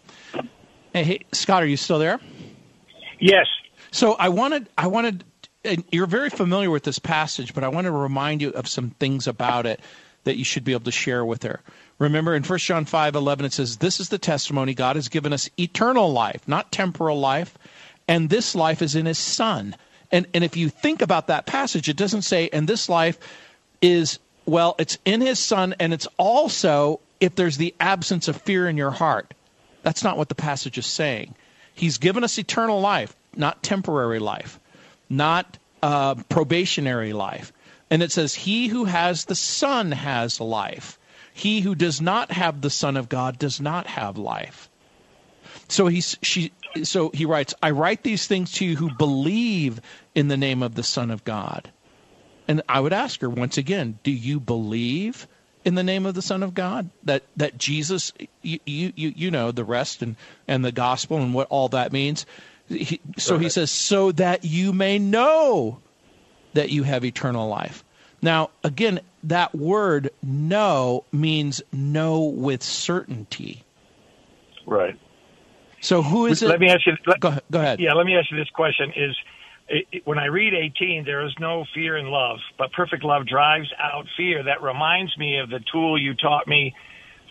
Hey, 0.92 1.02
hey, 1.02 1.20
Scott, 1.32 1.64
are 1.64 1.66
you 1.66 1.76
still 1.76 1.98
there? 1.98 2.20
Yes. 3.18 3.48
So 3.90 4.12
I 4.12 4.28
wanted 4.28 4.68
I 4.78 4.86
wanted 4.86 5.24
and 5.64 5.82
you're 5.90 6.06
very 6.06 6.30
familiar 6.30 6.70
with 6.70 6.84
this 6.84 7.00
passage, 7.00 7.52
but 7.52 7.64
I 7.64 7.68
want 7.68 7.86
to 7.86 7.90
remind 7.90 8.42
you 8.42 8.50
of 8.50 8.68
some 8.68 8.90
things 8.90 9.26
about 9.26 9.66
it 9.66 9.80
that 10.22 10.36
you 10.36 10.44
should 10.44 10.62
be 10.62 10.70
able 10.70 10.84
to 10.84 10.92
share 10.92 11.24
with 11.24 11.42
her. 11.42 11.60
Remember 11.98 12.34
in 12.34 12.42
1 12.42 12.58
John 12.58 12.84
5 12.84 13.14
11, 13.14 13.46
it 13.46 13.52
says, 13.52 13.76
This 13.76 14.00
is 14.00 14.08
the 14.08 14.18
testimony 14.18 14.74
God 14.74 14.96
has 14.96 15.08
given 15.08 15.32
us 15.32 15.48
eternal 15.58 16.12
life, 16.12 16.46
not 16.46 16.72
temporal 16.72 17.20
life, 17.20 17.56
and 18.08 18.28
this 18.28 18.54
life 18.54 18.82
is 18.82 18.94
in 18.94 19.06
his 19.06 19.18
Son. 19.18 19.76
And, 20.10 20.26
and 20.34 20.44
if 20.44 20.56
you 20.56 20.68
think 20.68 21.02
about 21.02 21.28
that 21.28 21.46
passage, 21.46 21.88
it 21.88 21.96
doesn't 21.96 22.22
say, 22.22 22.48
and 22.52 22.68
this 22.68 22.88
life 22.88 23.18
is, 23.80 24.18
well, 24.44 24.74
it's 24.78 24.98
in 25.04 25.20
his 25.20 25.38
Son, 25.38 25.74
and 25.78 25.92
it's 25.92 26.08
also 26.18 27.00
if 27.20 27.34
there's 27.36 27.56
the 27.56 27.74
absence 27.80 28.28
of 28.28 28.36
fear 28.42 28.68
in 28.68 28.76
your 28.76 28.90
heart. 28.90 29.32
That's 29.82 30.04
not 30.04 30.16
what 30.16 30.28
the 30.28 30.34
passage 30.34 30.78
is 30.78 30.86
saying. 30.86 31.34
He's 31.74 31.98
given 31.98 32.24
us 32.24 32.38
eternal 32.38 32.80
life, 32.80 33.14
not 33.36 33.62
temporary 33.62 34.18
life, 34.18 34.58
not 35.08 35.58
uh, 35.82 36.14
probationary 36.28 37.12
life. 37.12 37.52
And 37.90 38.02
it 38.02 38.12
says, 38.12 38.34
He 38.34 38.68
who 38.68 38.84
has 38.84 39.24
the 39.24 39.34
Son 39.34 39.92
has 39.92 40.40
life. 40.40 40.98
He 41.36 41.60
who 41.60 41.74
does 41.74 42.00
not 42.00 42.30
have 42.30 42.60
the 42.60 42.70
Son 42.70 42.96
of 42.96 43.08
God 43.08 43.38
does 43.38 43.60
not 43.60 43.88
have 43.88 44.16
life. 44.16 44.70
So 45.68 45.88
he's 45.88 46.16
she 46.22 46.52
so 46.84 47.10
he 47.12 47.24
writes, 47.24 47.54
I 47.60 47.70
write 47.70 48.04
these 48.04 48.28
things 48.28 48.52
to 48.52 48.64
you 48.64 48.76
who 48.76 48.94
believe 48.94 49.80
in 50.14 50.28
the 50.28 50.36
name 50.36 50.62
of 50.62 50.76
the 50.76 50.84
Son 50.84 51.10
of 51.10 51.24
God. 51.24 51.70
And 52.46 52.62
I 52.68 52.78
would 52.78 52.92
ask 52.92 53.20
her 53.20 53.28
once 53.28 53.58
again, 53.58 53.98
do 54.04 54.12
you 54.12 54.38
believe 54.38 55.26
in 55.64 55.74
the 55.74 55.82
name 55.82 56.06
of 56.06 56.14
the 56.14 56.22
Son 56.22 56.44
of 56.44 56.54
God? 56.54 56.90
That 57.02 57.24
that 57.36 57.58
Jesus, 57.58 58.12
you 58.42 58.60
you 58.64 58.92
you 58.94 59.30
know 59.32 59.50
the 59.50 59.64
rest 59.64 60.02
and 60.02 60.14
and 60.46 60.64
the 60.64 60.72
gospel 60.72 61.16
and 61.18 61.34
what 61.34 61.48
all 61.50 61.68
that 61.70 61.92
means. 61.92 62.26
He, 62.68 63.00
so 63.18 63.38
he 63.38 63.48
says, 63.48 63.72
so 63.72 64.12
that 64.12 64.44
you 64.44 64.72
may 64.72 65.00
know 65.00 65.80
that 66.54 66.70
you 66.70 66.84
have 66.84 67.04
eternal 67.04 67.48
life. 67.48 67.84
Now, 68.22 68.50
again, 68.62 69.00
that 69.24 69.54
word 69.54 70.10
know 70.22 71.04
means 71.12 71.62
know 71.72 72.22
with 72.22 72.62
certainty. 72.62 73.64
Right. 74.66 74.98
So 75.80 76.02
who 76.02 76.26
is 76.26 76.40
let 76.42 76.48
it? 76.48 76.50
Let 76.52 76.60
me 76.60 76.70
ask 76.70 76.86
you. 76.86 76.92
Let, 77.06 77.20
go, 77.20 77.28
ahead, 77.28 77.42
go 77.50 77.60
ahead. 77.60 77.80
Yeah, 77.80 77.92
let 77.92 78.06
me 78.06 78.16
ask 78.16 78.30
you 78.30 78.38
this 78.38 78.48
question: 78.50 78.92
Is 78.96 79.16
it, 79.68 79.86
it, 79.92 80.06
when 80.06 80.18
I 80.18 80.26
read 80.26 80.54
18, 80.54 81.04
there 81.04 81.24
is 81.26 81.32
no 81.38 81.64
fear 81.74 81.96
in 81.96 82.06
love, 82.06 82.38
but 82.58 82.72
perfect 82.72 83.04
love 83.04 83.26
drives 83.26 83.70
out 83.78 84.06
fear. 84.16 84.44
That 84.44 84.62
reminds 84.62 85.16
me 85.18 85.38
of 85.38 85.50
the 85.50 85.60
tool 85.72 86.00
you 86.00 86.14
taught 86.14 86.46
me, 86.46 86.74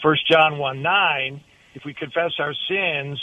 First 0.02 0.30
John 0.32 0.58
1 0.58 0.82
9. 0.82 1.42
If 1.76 1.84
we 1.86 1.94
confess 1.94 2.32
our 2.40 2.54
sins 2.70 3.20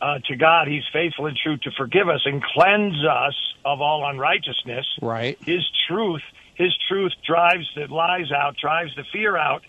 uh, 0.00 0.18
to 0.28 0.36
God, 0.36 0.68
He's 0.68 0.84
faithful 0.92 1.26
and 1.26 1.36
true 1.36 1.56
to 1.56 1.70
forgive 1.76 2.08
us 2.08 2.20
and 2.24 2.42
cleanse 2.42 3.04
us 3.04 3.34
of 3.64 3.80
all 3.80 4.08
unrighteousness. 4.08 4.86
Right. 5.02 5.38
His 5.44 5.64
truth, 5.88 6.22
His 6.56 6.76
truth 6.88 7.12
drives 7.26 7.66
the 7.74 7.86
lies 7.86 8.32
out, 8.32 8.56
drives 8.56 8.94
the 8.96 9.04
fear 9.12 9.36
out. 9.36 9.62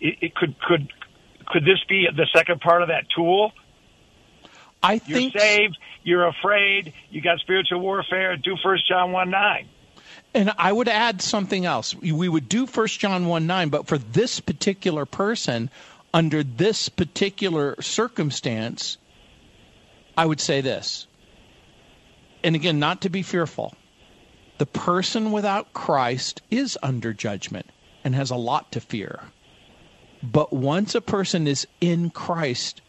It, 0.00 0.18
it 0.20 0.34
could 0.34 0.58
could 0.60 0.92
could 1.46 1.64
this 1.64 1.82
be 1.88 2.06
the 2.14 2.26
second 2.34 2.60
part 2.60 2.82
of 2.82 2.88
that 2.88 3.04
tool? 3.14 3.52
I 4.82 4.98
think 4.98 5.34
you're 5.34 5.42
saved. 5.42 5.78
You're 6.04 6.26
afraid. 6.28 6.92
You 7.10 7.20
got 7.22 7.38
spiritual 7.40 7.80
warfare. 7.80 8.36
Do 8.36 8.56
First 8.62 8.86
John 8.86 9.12
one 9.12 9.30
nine. 9.30 9.68
And 10.34 10.52
I 10.58 10.70
would 10.70 10.88
add 10.88 11.22
something 11.22 11.64
else. 11.64 11.94
We 11.94 12.28
would 12.28 12.48
do 12.48 12.66
First 12.66 13.00
John 13.00 13.26
one 13.26 13.46
nine, 13.46 13.70
but 13.70 13.86
for 13.86 13.96
this 13.96 14.38
particular 14.40 15.06
person, 15.06 15.70
under 16.12 16.42
this 16.42 16.88
particular 16.90 17.80
circumstance, 17.80 18.98
I 20.16 20.26
would 20.26 20.40
say 20.40 20.60
this. 20.60 21.06
And 22.44 22.54
again, 22.54 22.78
not 22.78 23.02
to 23.02 23.08
be 23.08 23.22
fearful. 23.22 23.74
The 24.58 24.66
person 24.66 25.32
without 25.32 25.72
Christ 25.72 26.40
is 26.50 26.78
under 26.82 27.12
judgment 27.12 27.66
and 28.04 28.14
has 28.14 28.30
a 28.30 28.36
lot 28.36 28.72
to 28.72 28.80
fear. 28.80 29.20
But 30.22 30.52
once 30.52 30.94
a 30.94 31.00
person 31.00 31.46
is 31.46 31.66
in 31.80 32.10
Christ, 32.10 32.80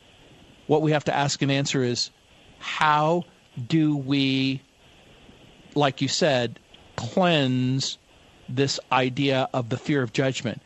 what 0.68 0.82
we 0.82 0.92
have 0.92 1.04
to 1.06 1.16
ask 1.16 1.42
and 1.42 1.52
answer 1.52 1.84
is 1.84 2.10
how 2.60 3.26
do 3.68 3.98
we, 3.98 4.62
like 5.76 6.02
you 6.02 6.08
said, 6.08 6.60
cleanse 6.96 7.98
this 8.48 8.80
idea 8.92 9.50
of 9.54 9.70
the 9.70 9.78
fear 9.78 10.02
of 10.02 10.14
judgment? 10.14 10.62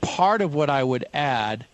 Part 0.00 0.42
of 0.42 0.54
what 0.54 0.70
I 0.70 0.82
would 0.84 1.06
add 1.14 1.66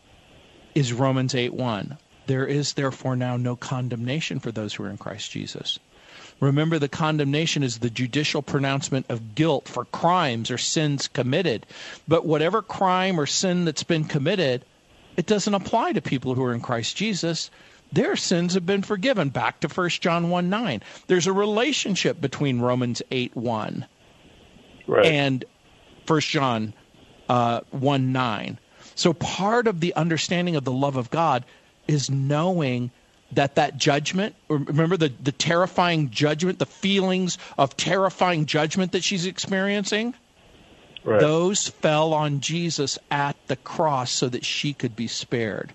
is 0.75 0.93
Romans 0.93 1.35
8 1.35 1.55
1. 1.55 1.99
There 2.27 2.47
is 2.47 2.73
therefore 2.73 3.17
now 3.17 3.37
no 3.37 3.57
condemnation 3.57 4.41
for 4.41 4.51
those 4.51 4.75
who 4.75 4.85
are 4.85 4.91
in 4.91 4.97
Christ 4.97 5.31
Jesus. 5.31 5.79
Remember, 6.45 6.79
the 6.79 6.89
condemnation 6.89 7.63
is 7.63 7.79
the 7.79 7.91
judicial 7.91 8.43
pronouncement 8.43 9.07
of 9.09 9.35
guilt 9.35 9.67
for 9.67 9.87
crimes 9.87 10.51
or 10.51 10.59
sins 10.59 11.09
committed. 11.09 11.67
But 12.07 12.27
whatever 12.27 12.61
crime 12.61 13.19
or 13.19 13.27
sin 13.27 13.65
that's 13.65 13.83
been 13.83 14.05
committed, 14.05 14.65
it 15.17 15.27
doesn't 15.27 15.55
apply 15.55 15.93
to 15.93 16.03
people 16.03 16.35
who 16.35 16.45
are 16.45 16.55
in 16.55 16.61
Christ 16.61 16.97
Jesus. 16.97 17.51
Their 17.93 18.17
sins 18.17 18.55
have 18.55 18.67
been 18.67 18.83
forgiven. 18.83 19.31
Back 19.31 19.61
to 19.61 19.69
1 19.69 19.89
John 20.01 20.29
1 20.29 20.51
9. 20.51 20.83
There's 21.07 21.27
a 21.27 21.33
relationship 21.33 22.21
between 22.21 22.61
Romans 22.61 23.01
8 23.11 23.35
1 23.35 23.87
right. 24.87 25.07
and 25.07 25.45
1 26.07 26.21
John 26.21 26.75
uh, 27.29 27.61
1 27.71 28.13
9. 28.13 28.59
So 28.95 29.13
part 29.13 29.67
of 29.67 29.81
the 29.81 29.95
understanding 29.95 30.57
of 30.57 30.65
the 30.65 30.73
love 30.73 30.97
of 30.97 31.11
God 31.11 31.45
is 31.89 32.11
knowing 32.11 32.91
that 33.35 33.57
that 33.57 33.77
judgment 33.77 34.35
remember 34.49 34.97
the, 34.97 35.09
the 35.23 35.33
terrifying 35.33 36.11
judgment 36.11 36.59
the 36.59 36.67
feelings 36.67 37.39
of 37.59 37.77
terrifying 37.77 38.47
judgment 38.47 38.93
that 38.93 39.05
she's 39.05 39.27
experiencing 39.27 40.15
right. 41.05 41.21
those 41.21 41.69
fell 41.69 42.13
on 42.15 42.41
jesus 42.41 42.99
at 43.11 43.37
the 43.47 43.57
cross 43.57 44.11
so 44.11 44.29
that 44.29 44.45
she 44.45 44.73
could 44.73 44.95
be 44.97 45.07
spared 45.07 45.75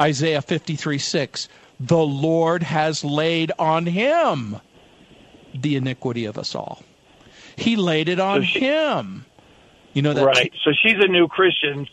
isaiah 0.00 0.42
53 0.42 0.98
6 0.98 1.48
the 1.80 1.98
lord 1.98 2.62
has 2.62 3.04
laid 3.04 3.52
on 3.58 3.86
him 3.86 4.56
the 5.54 5.76
iniquity 5.76 6.24
of 6.24 6.38
us 6.38 6.54
all 6.54 6.82
he 7.56 7.76
laid 7.76 8.08
it 8.08 8.20
on 8.20 8.40
So 8.42 8.46
she- 8.46 8.60
him 8.60 9.24
you 9.92 10.02
know 10.02 10.12
that 10.14 10.24
right. 10.24 10.52
So 10.64 10.70
she's 10.80 10.94
a 11.02 11.08
new 11.08 11.26
Christian. 11.26 11.88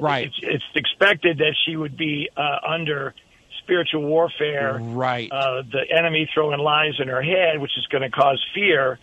Right. 0.00 0.26
It's, 0.26 0.36
it's 0.42 0.64
expected 0.74 1.38
that 1.38 1.54
she 1.64 1.74
would 1.74 1.96
be 1.96 2.28
uh, 2.36 2.58
under 2.68 3.14
spiritual 3.62 4.02
warfare. 4.02 4.78
right 4.80 5.30
Uh, 5.30 5.62
the 5.62 5.84
enemy 5.90 6.28
throwing 6.32 6.58
lies 6.60 6.94
in 6.98 7.08
her 7.08 7.22
head, 7.22 7.60
which 7.60 7.76
is 7.78 7.86
going 7.86 8.02
to 8.02 8.10
cause 8.10 8.44
fear. 8.54 8.98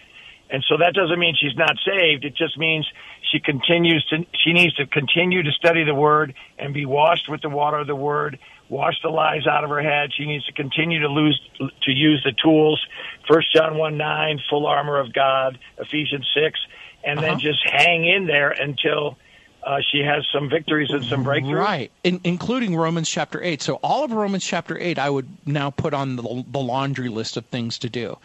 And 0.49 0.63
so 0.69 0.77
that 0.77 0.93
doesn't 0.93 1.19
mean 1.19 1.35
she's 1.39 1.57
not 1.57 1.77
saved. 1.85 2.23
It 2.23 2.33
just 2.35 2.57
means 2.57 2.87
she 3.31 3.39
continues 3.39 4.05
to, 4.11 4.25
she 4.45 4.53
needs 4.53 4.73
to 4.75 4.85
continue 4.87 5.43
to 5.43 5.51
study 5.51 5.83
the 5.83 5.93
word 5.95 6.33
and 6.57 6.73
be 6.73 6.85
washed 6.85 7.27
with 7.29 7.41
the 7.41 7.49
water 7.49 7.77
of 7.79 7.87
the 7.87 7.95
word, 7.95 8.39
wash 8.69 8.95
the 9.03 9.09
lies 9.09 9.45
out 9.45 9.65
of 9.65 9.69
her 9.69 9.81
head. 9.81 10.11
She 10.15 10.25
needs 10.25 10.45
to 10.45 10.53
continue 10.53 11.01
to 11.01 11.09
lose, 11.09 11.37
to 11.59 11.91
use 11.91 12.21
the 12.23 12.31
tools. 12.41 12.81
First 13.29 13.53
John 13.53 13.77
1 13.77 13.97
9, 13.97 14.39
full 14.49 14.65
armor 14.65 14.99
of 14.99 15.11
God, 15.11 15.59
Ephesians 15.77 16.25
6, 16.33 16.59
and 17.03 17.19
Uh-huh. 17.19 17.27
then 17.27 17.39
just 17.39 17.59
hang 17.69 18.05
in 18.05 18.25
there 18.25 18.51
until 18.51 19.17
uh, 19.63 19.79
she 19.91 19.99
has 19.99 20.25
some 20.31 20.49
victories 20.49 20.89
and 20.91 21.03
some 21.05 21.25
breakthroughs. 21.25 21.59
Right, 21.59 21.91
in, 22.03 22.21
including 22.23 22.75
Romans 22.75 23.09
chapter 23.09 23.41
8. 23.41 23.61
So, 23.61 23.75
all 23.83 24.03
of 24.03 24.11
Romans 24.11 24.45
chapter 24.45 24.77
8, 24.77 24.97
I 24.97 25.09
would 25.09 25.27
now 25.45 25.69
put 25.69 25.93
on 25.93 26.15
the, 26.15 26.21
the 26.23 26.59
laundry 26.59 27.09
list 27.09 27.37
of 27.37 27.45
things 27.47 27.77
to 27.79 27.89
do. 27.89 28.17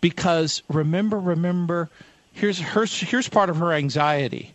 Because 0.00 0.62
remember, 0.68 1.18
remember, 1.18 1.90
here's, 2.32 2.60
her, 2.60 2.84
here's 2.84 3.28
part 3.28 3.50
of 3.50 3.56
her 3.56 3.72
anxiety. 3.72 4.54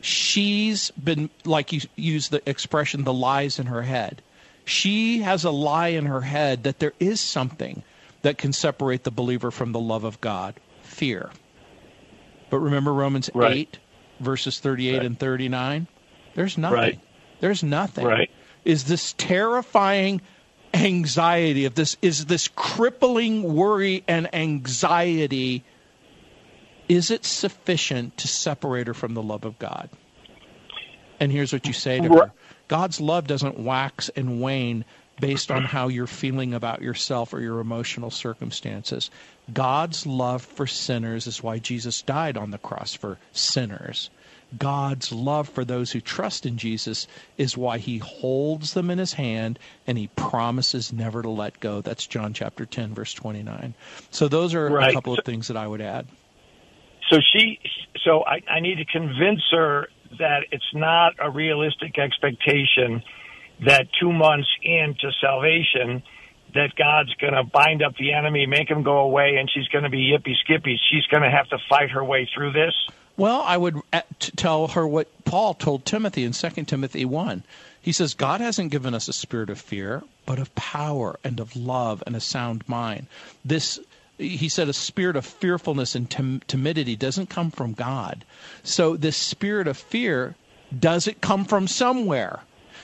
She's 0.00 0.90
been, 0.92 1.30
like 1.44 1.72
you 1.72 1.80
use 1.96 2.28
the 2.28 2.42
expression, 2.48 3.04
the 3.04 3.12
lies 3.12 3.58
in 3.58 3.66
her 3.66 3.82
head. 3.82 4.22
She 4.64 5.20
has 5.20 5.44
a 5.44 5.50
lie 5.50 5.88
in 5.88 6.06
her 6.06 6.22
head 6.22 6.64
that 6.64 6.78
there 6.78 6.94
is 7.00 7.20
something 7.20 7.82
that 8.22 8.38
can 8.38 8.52
separate 8.52 9.04
the 9.04 9.10
believer 9.10 9.50
from 9.50 9.72
the 9.72 9.80
love 9.80 10.04
of 10.04 10.20
God 10.20 10.54
fear. 10.82 11.30
But 12.50 12.58
remember 12.58 12.92
Romans 12.92 13.30
Right. 13.32 13.56
8, 13.56 13.78
verses 14.20 14.60
38 14.60 14.98
Right. 14.98 15.06
and 15.06 15.18
39? 15.18 15.86
There's 16.34 16.56
nothing. 16.56 16.78
Right. 16.78 17.00
There's 17.40 17.62
nothing. 17.62 18.06
Right. 18.06 18.30
Is 18.64 18.84
this 18.84 19.14
terrifying 19.16 20.20
anxiety 20.72 21.64
of 21.64 21.74
this 21.74 21.96
is 22.00 22.26
this 22.26 22.46
crippling 22.54 23.42
worry 23.54 24.04
and 24.06 24.32
anxiety 24.32 25.64
is 26.88 27.10
it 27.10 27.24
sufficient 27.24 28.16
to 28.18 28.28
separate 28.28 28.86
her 28.86 28.94
from 28.94 29.14
the 29.14 29.22
love 29.22 29.44
of 29.44 29.58
God? 29.58 29.90
And 31.18 31.30
here's 31.30 31.52
what 31.52 31.66
you 31.66 31.72
say 31.72 32.00
to 32.00 32.08
her. 32.08 32.32
God's 32.68 33.00
love 33.00 33.26
doesn't 33.26 33.58
wax 33.58 34.10
and 34.16 34.40
wane 34.40 34.84
based 35.20 35.50
on 35.50 35.64
how 35.64 35.88
you're 35.88 36.06
feeling 36.06 36.54
about 36.54 36.82
yourself 36.82 37.32
or 37.32 37.40
your 37.40 37.60
emotional 37.60 38.10
circumstances. 38.10 39.10
God's 39.52 40.06
love 40.06 40.42
for 40.42 40.66
sinners 40.66 41.26
is 41.26 41.42
why 41.42 41.58
Jesus 41.58 42.02
died 42.02 42.36
on 42.36 42.50
the 42.50 42.58
cross 42.58 42.94
for 42.94 43.18
sinners. 43.32 44.10
God's 44.58 45.12
love 45.12 45.48
for 45.48 45.64
those 45.64 45.92
who 45.92 46.00
trust 46.00 46.44
in 46.44 46.56
Jesus 46.58 47.06
is 47.38 47.56
why 47.56 47.78
he 47.78 47.98
holds 47.98 48.74
them 48.74 48.90
in 48.90 48.98
his 48.98 49.12
hand 49.12 49.58
and 49.86 49.96
he 49.96 50.08
promises 50.08 50.92
never 50.92 51.22
to 51.22 51.30
let 51.30 51.60
go. 51.60 51.80
That's 51.80 52.06
John 52.06 52.34
chapter 52.34 52.66
10, 52.66 52.94
verse 52.94 53.14
29. 53.14 53.74
So 54.10 54.26
those 54.26 54.54
are 54.54 54.68
right. 54.68 54.90
a 54.90 54.92
couple 54.92 55.16
of 55.16 55.24
things 55.24 55.48
that 55.48 55.56
I 55.56 55.66
would 55.66 55.80
add. 55.80 56.08
So 57.10 57.18
she, 57.32 57.60
so 58.04 58.24
I, 58.24 58.40
I 58.50 58.60
need 58.60 58.76
to 58.76 58.84
convince 58.84 59.42
her 59.52 59.88
that 60.18 60.46
it's 60.50 60.64
not 60.74 61.14
a 61.20 61.30
realistic 61.30 61.98
expectation 61.98 63.02
that 63.66 63.88
two 64.00 64.12
months 64.12 64.48
into 64.62 65.10
salvation, 65.20 66.02
that 66.54 66.74
God's 66.76 67.14
going 67.14 67.34
to 67.34 67.44
bind 67.44 67.82
up 67.82 67.96
the 67.96 68.12
enemy, 68.12 68.46
make 68.46 68.70
him 68.70 68.82
go 68.82 68.98
away, 68.98 69.36
and 69.38 69.50
she's 69.50 69.68
going 69.68 69.84
to 69.84 69.90
be 69.90 70.12
yippy 70.12 70.34
skippy. 70.42 70.80
She's 70.90 71.06
going 71.06 71.22
to 71.22 71.30
have 71.30 71.48
to 71.50 71.58
fight 71.68 71.90
her 71.90 72.04
way 72.04 72.28
through 72.34 72.52
this. 72.52 72.74
Well, 73.16 73.42
I 73.44 73.56
would 73.56 73.76
uh, 73.92 74.00
tell 74.36 74.68
her 74.68 74.86
what 74.86 75.24
Paul 75.24 75.54
told 75.54 75.84
Timothy 75.84 76.24
in 76.24 76.32
2 76.32 76.48
Timothy 76.64 77.04
1. 77.04 77.44
He 77.82 77.92
says, 77.92 78.14
God 78.14 78.40
hasn't 78.40 78.70
given 78.70 78.94
us 78.94 79.08
a 79.08 79.12
spirit 79.12 79.50
of 79.50 79.60
fear, 79.60 80.02
but 80.26 80.38
of 80.38 80.54
power 80.54 81.18
and 81.22 81.40
of 81.40 81.56
love 81.56 82.02
and 82.06 82.16
a 82.16 82.20
sound 82.20 82.66
mind. 82.68 83.06
This, 83.44 83.78
he 84.18 84.48
said, 84.48 84.68
a 84.68 84.72
spirit 84.72 85.16
of 85.16 85.24
fearfulness 85.26 85.94
and 85.94 86.10
tim- 86.10 86.42
timidity 86.46 86.96
doesn't 86.96 87.30
come 87.30 87.50
from 87.50 87.72
God. 87.72 88.24
So 88.62 88.96
this 88.96 89.16
spirit 89.16 89.66
of 89.66 89.76
fear, 89.76 90.34
does 90.78 91.06
it 91.06 91.20
come 91.20 91.44
from 91.44 91.66
somewhere? 91.68 92.40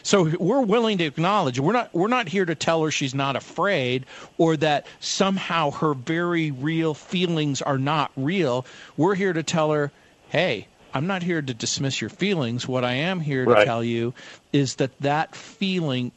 So 0.06 0.22
we're 0.38 0.62
willing 0.62 0.98
to 0.98 1.04
acknowledge 1.04 1.58
we're 1.58 1.72
not 1.72 1.92
we're 1.92 2.06
not 2.06 2.28
here 2.28 2.44
to 2.44 2.54
tell 2.54 2.84
her 2.84 2.92
she's 2.92 3.12
not 3.12 3.34
afraid 3.34 4.06
or 4.38 4.56
that 4.58 4.86
somehow 5.00 5.72
her 5.72 5.94
very 5.94 6.52
real 6.52 6.94
feelings 6.94 7.60
are 7.60 7.76
not 7.76 8.12
real. 8.16 8.66
We're 8.96 9.16
here 9.16 9.32
to 9.32 9.42
tell 9.42 9.72
her 9.72 9.90
hey, 10.28 10.68
I'm 10.94 11.08
not 11.08 11.24
here 11.24 11.42
to 11.42 11.52
dismiss 11.52 12.00
your 12.00 12.10
feelings. 12.10 12.68
What 12.68 12.84
I 12.84 12.92
am 12.92 13.18
here 13.18 13.46
to 13.46 13.64
tell 13.64 13.82
you 13.82 14.14
is 14.52 14.76
that 14.76 14.96
that 15.00 15.34
feeling 15.34 16.12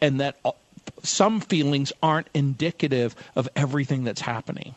and 0.00 0.20
that 0.20 0.36
uh, 0.44 0.52
some 1.02 1.40
feelings 1.40 1.92
aren't 2.00 2.28
indicative 2.34 3.16
of 3.34 3.48
everything 3.56 4.04
that's 4.04 4.20
happening. 4.20 4.76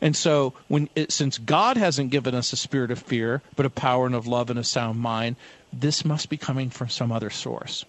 And 0.00 0.14
so, 0.14 0.54
when 0.68 0.88
it, 0.94 1.10
since 1.10 1.38
God 1.38 1.76
hasn't 1.76 2.10
given 2.10 2.34
us 2.34 2.52
a 2.52 2.56
spirit 2.56 2.90
of 2.90 3.00
fear, 3.00 3.42
but 3.56 3.66
a 3.66 3.70
power 3.70 4.06
and 4.06 4.14
of 4.14 4.26
love 4.26 4.48
and 4.50 4.58
a 4.58 4.64
sound 4.64 5.00
mind, 5.00 5.36
this 5.72 6.04
must 6.04 6.28
be 6.28 6.36
coming 6.36 6.70
from 6.70 6.88
some 6.88 7.10
other 7.10 7.30
source. 7.30 7.84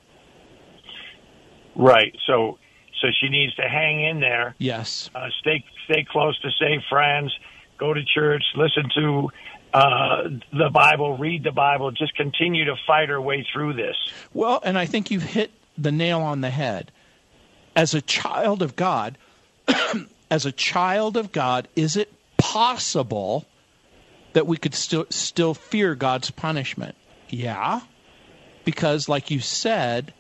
Right. 1.76 2.16
So, 2.26 2.58
so 3.00 3.08
she 3.22 3.30
needs 3.30 3.54
to 3.56 3.64
hang 3.64 4.04
in 4.04 4.20
there. 4.20 4.56
Yes. 4.58 5.10
Uh, 5.14 5.28
stay, 5.40 5.64
stay 5.86 6.06
close 6.10 6.40
to 6.42 6.50
safe 6.60 6.82
friends. 6.90 7.32
Go 7.78 7.94
to 7.94 8.04
church. 8.04 8.44
Listen 8.56 8.90
to 8.96 9.30
uh, 9.74 10.24
the 10.52 10.70
Bible, 10.74 11.18
read 11.18 11.44
the 11.44 11.52
Bible, 11.52 11.92
just 11.92 12.16
continue 12.16 12.66
to 12.66 12.76
fight 12.88 13.10
our 13.10 13.22
way 13.22 13.48
through 13.54 13.74
this. 13.74 13.96
Well, 14.34 14.60
and 14.64 14.78
I 14.78 14.86
think 14.86 15.12
you've 15.12 15.24
hit 15.24 15.52
the 15.78 15.92
nail 15.92 16.22
on 16.22 16.42
the 16.42 16.50
head. 16.50 16.92
As 17.76 17.94
a 17.94 18.02
child 18.02 18.62
of 18.62 18.76
God, 18.76 19.18
as 20.30 20.46
a 20.46 20.52
child 20.52 21.18
of 21.18 21.32
God, 21.32 21.68
is 21.76 21.98
it 21.98 22.12
possible 22.38 23.46
that 24.34 24.48
we 24.48 24.58
could 24.58 24.74
still 24.74 25.06
still 25.10 25.54
fear 25.54 25.96
God's 25.96 26.32
punishment? 26.32 26.96
Yeah. 27.30 27.82
Because 28.64 29.10
like 29.10 29.32
you 29.32 29.40
said, 29.40 30.14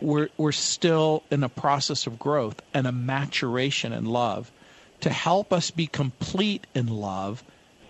we're 0.00 0.28
we're 0.36 0.52
still 0.52 1.22
in 1.30 1.42
a 1.42 1.48
process 1.48 2.06
of 2.06 2.18
growth 2.18 2.60
and 2.74 2.86
a 2.86 2.92
maturation 2.92 3.92
in 3.92 4.06
love. 4.06 4.50
To 5.00 5.10
help 5.10 5.52
us 5.52 5.70
be 5.70 5.86
complete 5.86 6.66
in 6.74 6.86
love, 6.86 7.44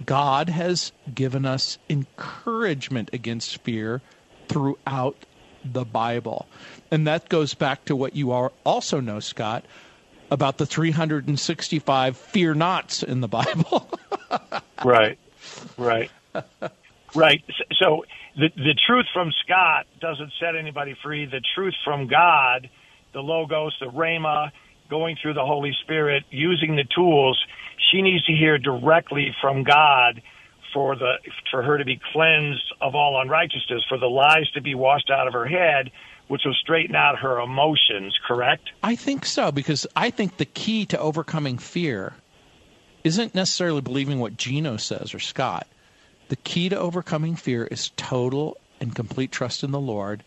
God 0.04 0.48
has 0.48 0.92
given 1.14 1.46
us 1.46 1.78
encouragement 1.88 3.10
against 3.12 3.62
fear 3.62 4.02
throughout 4.48 5.24
the 5.64 5.84
Bible. 5.84 6.46
And 6.90 7.06
that 7.06 7.28
goes 7.28 7.54
back 7.54 7.84
to 7.86 7.96
what 7.96 8.16
you 8.16 8.32
are 8.32 8.52
also 8.64 9.00
know, 9.00 9.20
Scott, 9.20 9.64
about 10.30 10.58
the 10.58 10.66
365 10.66 12.16
fear 12.16 12.54
nots 12.54 13.02
in 13.02 13.20
the 13.20 13.28
Bible. 13.28 13.90
right, 14.84 15.18
right, 15.76 16.10
right. 17.14 17.44
So 17.78 18.04
the, 18.36 18.48
the 18.56 18.74
truth 18.86 19.06
from 19.12 19.32
Scott 19.44 19.86
doesn't 20.00 20.32
set 20.40 20.56
anybody 20.56 20.96
free. 21.02 21.26
The 21.26 21.42
truth 21.54 21.74
from 21.84 22.06
God, 22.06 22.68
the 23.12 23.20
Logos, 23.20 23.76
the 23.80 23.86
Rhema, 23.86 24.50
going 24.90 25.16
through 25.20 25.34
the 25.34 25.44
Holy 25.44 25.72
Spirit, 25.82 26.24
using 26.30 26.76
the 26.76 26.84
tools 26.94 27.38
she 27.90 28.02
needs 28.02 28.24
to 28.24 28.32
hear 28.32 28.58
directly 28.58 29.34
from 29.40 29.64
God 29.64 30.22
for 30.72 30.96
the 30.96 31.14
for 31.50 31.62
her 31.62 31.78
to 31.78 31.84
be 31.84 32.00
cleansed 32.12 32.74
of 32.80 32.94
all 32.94 33.20
unrighteousness, 33.20 33.84
for 33.88 33.98
the 33.98 34.06
lies 34.06 34.50
to 34.54 34.60
be 34.60 34.74
washed 34.74 35.10
out 35.10 35.26
of 35.26 35.32
her 35.32 35.46
head, 35.46 35.90
which 36.28 36.42
will 36.44 36.54
straighten 36.54 36.96
out 36.96 37.18
her 37.18 37.40
emotions. 37.40 38.18
Correct? 38.26 38.70
I 38.82 38.96
think 38.96 39.24
so 39.24 39.52
because 39.52 39.86
I 39.94 40.10
think 40.10 40.36
the 40.36 40.44
key 40.44 40.86
to 40.86 40.98
overcoming 40.98 41.58
fear 41.58 42.14
isn't 43.04 43.34
necessarily 43.34 43.80
believing 43.80 44.18
what 44.18 44.36
Gino 44.36 44.76
says 44.76 45.14
or 45.14 45.18
Scott. 45.18 45.66
The 46.28 46.36
key 46.36 46.68
to 46.68 46.78
overcoming 46.78 47.36
fear 47.36 47.64
is 47.64 47.90
total 47.96 48.56
and 48.80 48.94
complete 48.94 49.30
trust 49.30 49.62
in 49.62 49.70
the 49.70 49.80
Lord 49.80 50.24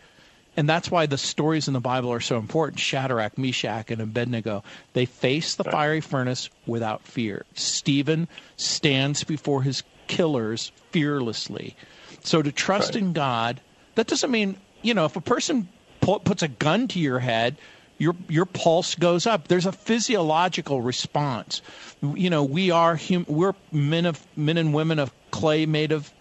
and 0.60 0.68
that's 0.68 0.92
why 0.92 1.06
the 1.06 1.18
stories 1.18 1.70
in 1.70 1.74
the 1.74 1.80
Bible 1.80 2.12
are 2.12 2.20
so 2.20 2.38
important. 2.38 2.80
Shadrach, 2.80 3.38
Meshach, 3.38 3.92
and 3.92 4.02
Abednego, 4.02 4.64
they 4.92 5.06
face 5.06 5.56
the 5.56 5.64
fiery 5.64 6.02
furnace 6.02 6.50
without 6.66 7.04
fear. 7.04 7.46
Stephen 7.54 8.28
stands 8.58 9.24
before 9.24 9.64
his 9.64 9.84
killers 10.08 10.74
fearlessly. 10.92 11.78
So 12.26 12.42
to 12.42 12.52
trust 12.52 12.96
right. 12.96 13.04
in 13.04 13.14
God, 13.14 13.62
that 13.96 14.08
doesn't 14.08 14.32
mean, 14.32 14.58
you 14.82 14.94
know, 14.94 15.06
if 15.06 15.16
a 15.16 15.22
person 15.22 15.70
puts 16.02 16.44
a 16.44 16.48
gun 16.48 16.88
to 16.90 17.00
your 17.00 17.20
head, 17.20 17.58
your 17.98 18.16
your 18.28 18.46
pulse 18.46 18.96
goes 18.96 19.28
up. 19.28 19.48
There's 19.48 19.66
a 19.66 19.72
physiological 19.72 20.82
response. 20.82 21.62
You 22.02 22.30
know, 22.30 22.44
we 22.44 22.72
are 22.72 22.96
hum, 22.96 23.26
we're 23.28 23.54
men 23.72 24.06
of 24.06 24.26
men 24.36 24.58
and 24.58 24.74
women 24.74 25.00
of 25.00 25.14
clay 25.32 25.66
made 25.66 25.92
of 25.92 26.12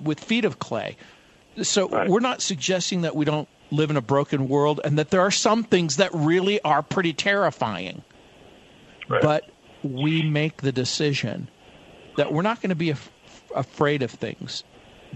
with 0.00 0.20
feet 0.20 0.44
of 0.44 0.58
clay. 0.58 0.96
So 1.62 1.88
right. 1.88 2.08
we're 2.08 2.20
not 2.20 2.40
suggesting 2.40 3.02
that 3.02 3.14
we 3.14 3.24
don't 3.24 3.48
live 3.70 3.90
in 3.90 3.96
a 3.96 4.00
broken 4.00 4.48
world 4.48 4.80
and 4.84 4.98
that 4.98 5.10
there 5.10 5.20
are 5.20 5.30
some 5.30 5.64
things 5.64 5.96
that 5.96 6.10
really 6.14 6.60
are 6.62 6.82
pretty 6.82 7.12
terrifying. 7.12 8.02
Right. 9.08 9.22
But 9.22 9.50
we 9.82 10.22
make 10.22 10.62
the 10.62 10.72
decision 10.72 11.48
that 12.16 12.32
we're 12.32 12.42
not 12.42 12.60
going 12.60 12.70
to 12.70 12.76
be 12.76 12.90
af- 12.90 13.10
afraid 13.54 14.02
of 14.02 14.10
things 14.10 14.64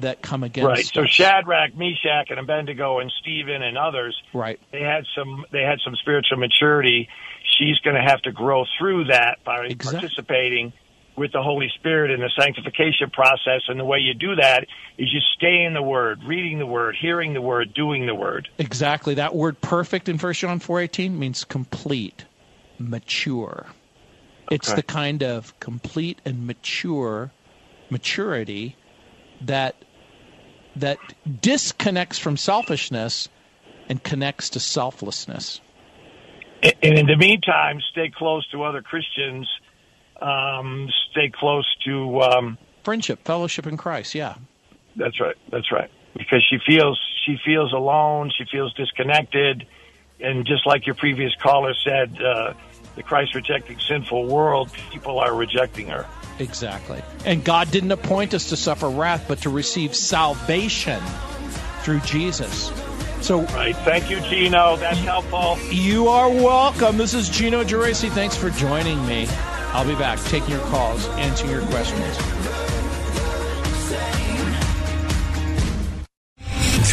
that 0.02 0.22
come 0.22 0.42
against 0.42 0.66
right. 0.66 0.84
So 0.84 1.04
Shadrach, 1.04 1.76
Meshach, 1.76 2.30
and 2.30 2.38
Abednego, 2.38 2.98
and 2.98 3.12
Stephen 3.20 3.62
and 3.62 3.76
others, 3.76 4.20
right? 4.32 4.60
They 4.72 4.82
had 4.82 5.04
some. 5.16 5.44
They 5.52 5.62
had 5.62 5.78
some 5.84 5.94
spiritual 5.96 6.38
maturity. 6.38 7.08
She's 7.58 7.78
going 7.78 7.96
to 7.96 8.02
have 8.02 8.20
to 8.22 8.32
grow 8.32 8.64
through 8.78 9.04
that 9.06 9.38
by 9.44 9.66
exactly. 9.66 10.00
participating 10.00 10.72
with 11.18 11.32
the 11.32 11.42
Holy 11.42 11.70
Spirit 11.74 12.10
in 12.10 12.20
the 12.20 12.30
sanctification 12.38 13.10
process. 13.10 13.62
And 13.68 13.78
the 13.78 13.84
way 13.84 13.98
you 13.98 14.14
do 14.14 14.36
that 14.36 14.66
is 14.96 15.12
you 15.12 15.20
stay 15.36 15.64
in 15.64 15.74
the 15.74 15.82
Word, 15.82 16.20
reading 16.24 16.58
the 16.58 16.66
Word, 16.66 16.96
hearing 16.98 17.34
the 17.34 17.42
Word, 17.42 17.74
doing 17.74 18.06
the 18.06 18.14
Word. 18.14 18.48
Exactly. 18.58 19.14
That 19.14 19.34
word 19.34 19.60
perfect 19.60 20.08
in 20.08 20.16
1 20.16 20.32
John 20.34 20.60
4.18 20.60 21.18
means 21.18 21.44
complete, 21.44 22.24
mature. 22.78 23.66
Okay. 24.46 24.54
It's 24.54 24.72
the 24.72 24.82
kind 24.82 25.22
of 25.22 25.58
complete 25.60 26.20
and 26.24 26.46
mature 26.46 27.32
maturity 27.90 28.76
that 29.40 29.74
that 30.78 30.98
disconnects 31.40 32.18
from 32.18 32.36
selfishness 32.36 33.28
and 33.88 34.02
connects 34.02 34.50
to 34.50 34.60
selflessness. 34.60 35.60
And 36.62 36.98
in 36.98 37.06
the 37.06 37.16
meantime, 37.16 37.80
stay 37.92 38.10
close 38.16 38.48
to 38.50 38.62
other 38.62 38.82
Christians– 38.82 39.48
um, 40.20 40.88
stay 41.10 41.30
close 41.32 41.66
to 41.84 42.20
um, 42.22 42.58
friendship, 42.82 43.24
fellowship 43.24 43.66
in 43.66 43.76
Christ. 43.76 44.14
Yeah, 44.14 44.34
that's 44.96 45.20
right. 45.20 45.36
That's 45.50 45.70
right. 45.70 45.90
Because 46.14 46.44
she 46.48 46.58
feels 46.66 46.98
she 47.24 47.36
feels 47.44 47.72
alone. 47.72 48.30
She 48.36 48.44
feels 48.50 48.72
disconnected, 48.74 49.66
and 50.20 50.46
just 50.46 50.66
like 50.66 50.86
your 50.86 50.96
previous 50.96 51.34
caller 51.40 51.74
said, 51.84 52.16
uh, 52.20 52.54
the 52.98 53.04
Christ 53.04 53.34
rejecting 53.34 53.78
sinful 53.78 54.26
world, 54.26 54.70
people 54.90 55.20
are 55.20 55.34
rejecting 55.34 55.86
her. 55.86 56.04
Exactly. 56.40 57.00
And 57.24 57.44
God 57.44 57.70
didn't 57.70 57.92
appoint 57.92 58.34
us 58.34 58.48
to 58.50 58.56
suffer 58.56 58.90
wrath, 58.90 59.24
but 59.28 59.42
to 59.42 59.50
receive 59.50 59.94
salvation 59.94 61.00
through 61.82 62.00
Jesus. 62.00 62.72
So, 63.20 63.42
right. 63.42 63.76
Thank 63.76 64.10
you, 64.10 64.20
Gino. 64.20 64.76
That's 64.76 64.98
helpful. 64.98 65.58
You 65.72 66.08
are 66.08 66.28
welcome. 66.28 66.98
This 66.98 67.14
is 67.14 67.28
Gino 67.28 67.64
Geraci. 67.64 68.10
Thanks 68.10 68.36
for 68.36 68.50
joining 68.50 69.04
me. 69.06 69.26
I'll 69.72 69.86
be 69.86 69.94
back 69.94 70.18
taking 70.24 70.50
your 70.50 70.60
calls, 70.66 71.06
answering 71.10 71.52
your 71.52 71.66
questions. 71.66 72.67